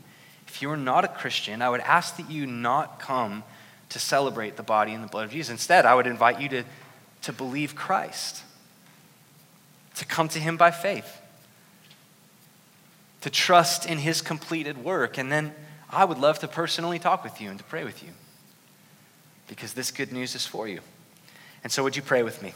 if 0.47 0.61
you're 0.61 0.77
not 0.77 1.05
a 1.05 1.09
Christian, 1.09 1.61
I 1.61 1.69
would 1.69 1.81
ask 1.81 2.17
that 2.17 2.29
you 2.29 2.47
not 2.47 2.99
come 2.99 3.43
to 3.89 3.99
celebrate 3.99 4.55
the 4.55 4.63
body 4.63 4.93
and 4.93 5.03
the 5.03 5.07
blood 5.07 5.25
of 5.25 5.31
Jesus. 5.31 5.51
Instead, 5.51 5.85
I 5.85 5.95
would 5.95 6.07
invite 6.07 6.41
you 6.41 6.49
to, 6.49 6.63
to 7.23 7.33
believe 7.33 7.75
Christ, 7.75 8.43
to 9.95 10.05
come 10.05 10.27
to 10.29 10.39
him 10.39 10.57
by 10.57 10.71
faith, 10.71 11.21
to 13.21 13.29
trust 13.29 13.85
in 13.85 13.99
his 13.99 14.21
completed 14.21 14.83
work, 14.83 15.17
and 15.17 15.31
then 15.31 15.53
I 15.89 16.05
would 16.05 16.17
love 16.17 16.39
to 16.39 16.47
personally 16.47 16.99
talk 16.99 17.23
with 17.23 17.39
you 17.39 17.49
and 17.49 17.57
to 17.57 17.65
pray 17.65 17.83
with 17.83 18.03
you 18.03 18.09
because 19.47 19.73
this 19.73 19.91
good 19.91 20.11
news 20.11 20.35
is 20.35 20.45
for 20.45 20.67
you. 20.67 20.81
And 21.63 21.71
so, 21.71 21.83
would 21.83 21.95
you 21.95 22.01
pray 22.01 22.23
with 22.23 22.41
me? 22.41 22.53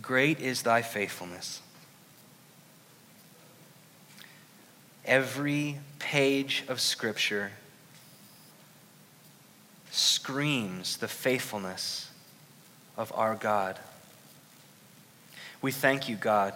Great 0.00 0.40
is 0.40 0.62
thy 0.62 0.82
faithfulness. 0.82 1.60
Every 5.04 5.80
page 5.98 6.64
of 6.68 6.80
Scripture 6.80 7.52
screams 9.90 10.96
the 10.96 11.08
faithfulness 11.08 12.08
of 12.96 13.12
our 13.14 13.34
God. 13.34 13.78
We 15.60 15.72
thank 15.72 16.08
you, 16.08 16.16
God, 16.16 16.54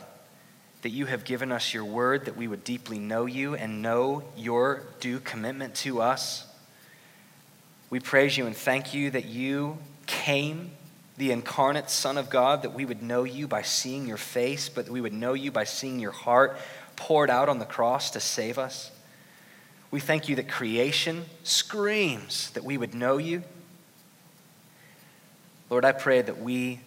that 0.83 0.91
you 0.91 1.07
have 1.07 1.25
given 1.25 1.51
us 1.51 1.75
your 1.75 1.85
word, 1.85 2.27
that 2.27 2.37
we 2.37 2.47
would 2.47 2.63
deeply 2.65 2.99
know 2.99 3.27
you 3.27 3.55
and 3.55 3.83
know 3.83 4.23
your 4.37 4.83
due 5.01 5.19
commitment 5.19 5.75
to 5.77 6.01
us. 6.01 6.47
We 7.91 8.01
praise 8.01 8.37
you 8.37 8.47
and 8.47 8.57
thank 8.57 8.95
you 8.95 9.11
that 9.11 9.27
you 9.27 9.79
came, 10.07 10.71
the 11.17 11.33
incarnate 11.33 11.91
Son 11.91 12.19
of 12.19 12.31
God, 12.31 12.63
that 12.63 12.75
we 12.75 12.85
would 12.85 13.03
know 13.03 13.25
you 13.25 13.49
by 13.49 13.63
seeing 13.63 14.07
your 14.07 14.17
face, 14.17 14.69
but 14.69 14.87
that 14.87 14.93
we 14.93 15.01
would 15.01 15.13
know 15.13 15.35
you 15.35 15.51
by 15.51 15.65
seeing 15.65 15.99
your 15.99 16.13
heart 16.13 16.57
poured 16.97 17.31
out 17.31 17.49
on 17.49 17.59
the 17.59 17.65
cross 17.65 18.11
to 18.11 18.21
save 18.21 18.59
us. 18.59 18.91
We 19.91 20.01
thank 20.01 20.29
you 20.29 20.37
that 20.37 20.49
creation 20.49 21.27
screams 21.45 22.51
that 22.51 22.65
we 22.65 22.77
would 22.77 22.95
know 22.95 23.19
you. 23.19 23.45
Lord, 25.71 25.85
I 25.85 25.93
pray 25.93 26.23
that 26.23 26.41
we 26.41 26.81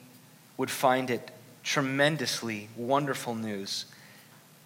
would 0.57 0.70
find 0.72 1.10
it 1.10 1.32
tremendously 1.64 2.70
wonderful 2.76 3.36
news 3.36 3.86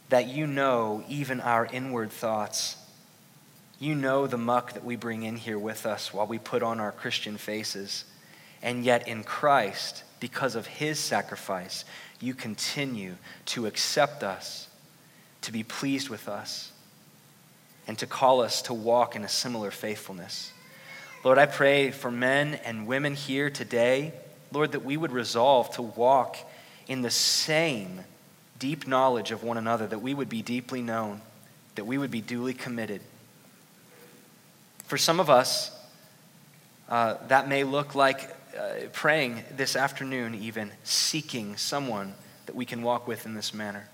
that 0.09 0.27
you 0.27 0.45
know 0.45 1.03
even 1.07 1.41
our 1.41 1.65
inward 1.65 2.11
thoughts. 2.11 2.77
You 3.79 3.95
know 3.95 4.27
the 4.27 4.37
muck 4.37 4.73
that 4.73 4.85
we 4.85 4.95
bring 4.95 5.23
in 5.23 5.35
here 5.35 5.57
with 5.57 5.85
us 5.85 6.13
while 6.13 6.27
we 6.27 6.37
put 6.37 6.61
on 6.61 6.79
our 6.79 6.91
Christian 6.91 7.37
faces. 7.37 8.05
And 8.61 8.85
yet, 8.85 9.07
in 9.07 9.23
Christ, 9.23 10.03
because 10.19 10.55
of 10.55 10.67
his 10.67 10.99
sacrifice, 10.99 11.83
you 12.21 12.33
continue 12.33 13.15
to 13.47 13.65
accept 13.65 14.23
us, 14.23 14.69
to 15.43 15.51
be 15.51 15.63
pleased 15.63 16.09
with 16.09 16.27
us, 16.27 16.71
and 17.87 17.97
to 17.99 18.07
call 18.07 18.41
us 18.41 18.61
to 18.63 18.73
walk 18.73 19.15
in 19.15 19.23
a 19.23 19.29
similar 19.29 19.71
faithfulness. 19.71 20.51
Lord, 21.23 21.37
I 21.37 21.45
pray 21.45 21.91
for 21.91 22.11
men 22.11 22.55
and 22.65 22.87
women 22.87 23.15
here 23.15 23.49
today, 23.49 24.13
Lord, 24.51 24.73
that 24.73 24.83
we 24.83 24.97
would 24.97 25.11
resolve 25.11 25.69
to 25.75 25.81
walk 25.81 26.37
in 26.87 27.01
the 27.01 27.11
same 27.11 28.01
deep 28.59 28.87
knowledge 28.87 29.31
of 29.31 29.43
one 29.43 29.57
another, 29.57 29.87
that 29.87 29.99
we 30.01 30.13
would 30.13 30.29
be 30.29 30.41
deeply 30.41 30.81
known, 30.81 31.21
that 31.75 31.85
we 31.85 31.97
would 31.97 32.11
be 32.11 32.21
duly 32.21 32.53
committed. 32.53 33.01
For 34.85 34.97
some 34.97 35.19
of 35.19 35.29
us, 35.29 35.71
uh, 36.89 37.15
that 37.27 37.47
may 37.47 37.63
look 37.63 37.95
like 37.95 38.29
uh, 38.57 38.87
praying 38.91 39.43
this 39.55 39.75
afternoon, 39.75 40.35
even 40.35 40.71
seeking 40.83 41.57
someone 41.57 42.13
that 42.45 42.55
we 42.55 42.65
can 42.65 42.83
walk 42.83 43.07
with 43.07 43.25
in 43.25 43.33
this 43.33 43.53
manner. 43.53 43.87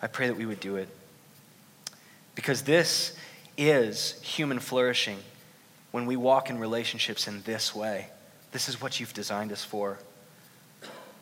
I 0.00 0.06
pray 0.06 0.26
that 0.28 0.36
we 0.36 0.46
would 0.46 0.60
do 0.60 0.76
it. 0.76 0.88
Because 2.34 2.62
this 2.62 3.16
is 3.56 4.20
human 4.22 4.58
flourishing 4.60 5.18
when 5.90 6.06
we 6.06 6.16
walk 6.16 6.50
in 6.50 6.58
relationships 6.58 7.26
in 7.26 7.42
this 7.42 7.74
way. 7.74 8.08
This 8.52 8.68
is 8.68 8.80
what 8.80 9.00
you've 9.00 9.14
designed 9.14 9.52
us 9.52 9.64
for. 9.64 9.98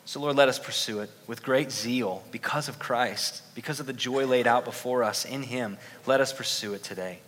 So, 0.06 0.20
Lord, 0.20 0.36
let 0.36 0.48
us 0.48 0.58
pursue 0.58 1.00
it 1.00 1.10
with 1.26 1.42
great 1.42 1.70
zeal 1.70 2.22
because 2.30 2.68
of 2.68 2.78
Christ, 2.78 3.42
because 3.54 3.80
of 3.80 3.86
the 3.86 3.92
joy 3.92 4.26
laid 4.26 4.46
out 4.46 4.64
before 4.64 5.02
us 5.02 5.24
in 5.24 5.42
Him. 5.44 5.78
Let 6.06 6.20
us 6.20 6.32
pursue 6.32 6.74
it 6.74 6.82
today. 6.82 7.20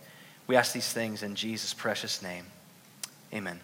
We 0.45 0.55
ask 0.55 0.73
these 0.73 0.91
things 0.91 1.23
in 1.23 1.35
Jesus' 1.35 1.73
precious 1.73 2.21
name. 2.21 2.45
Amen. 3.33 3.59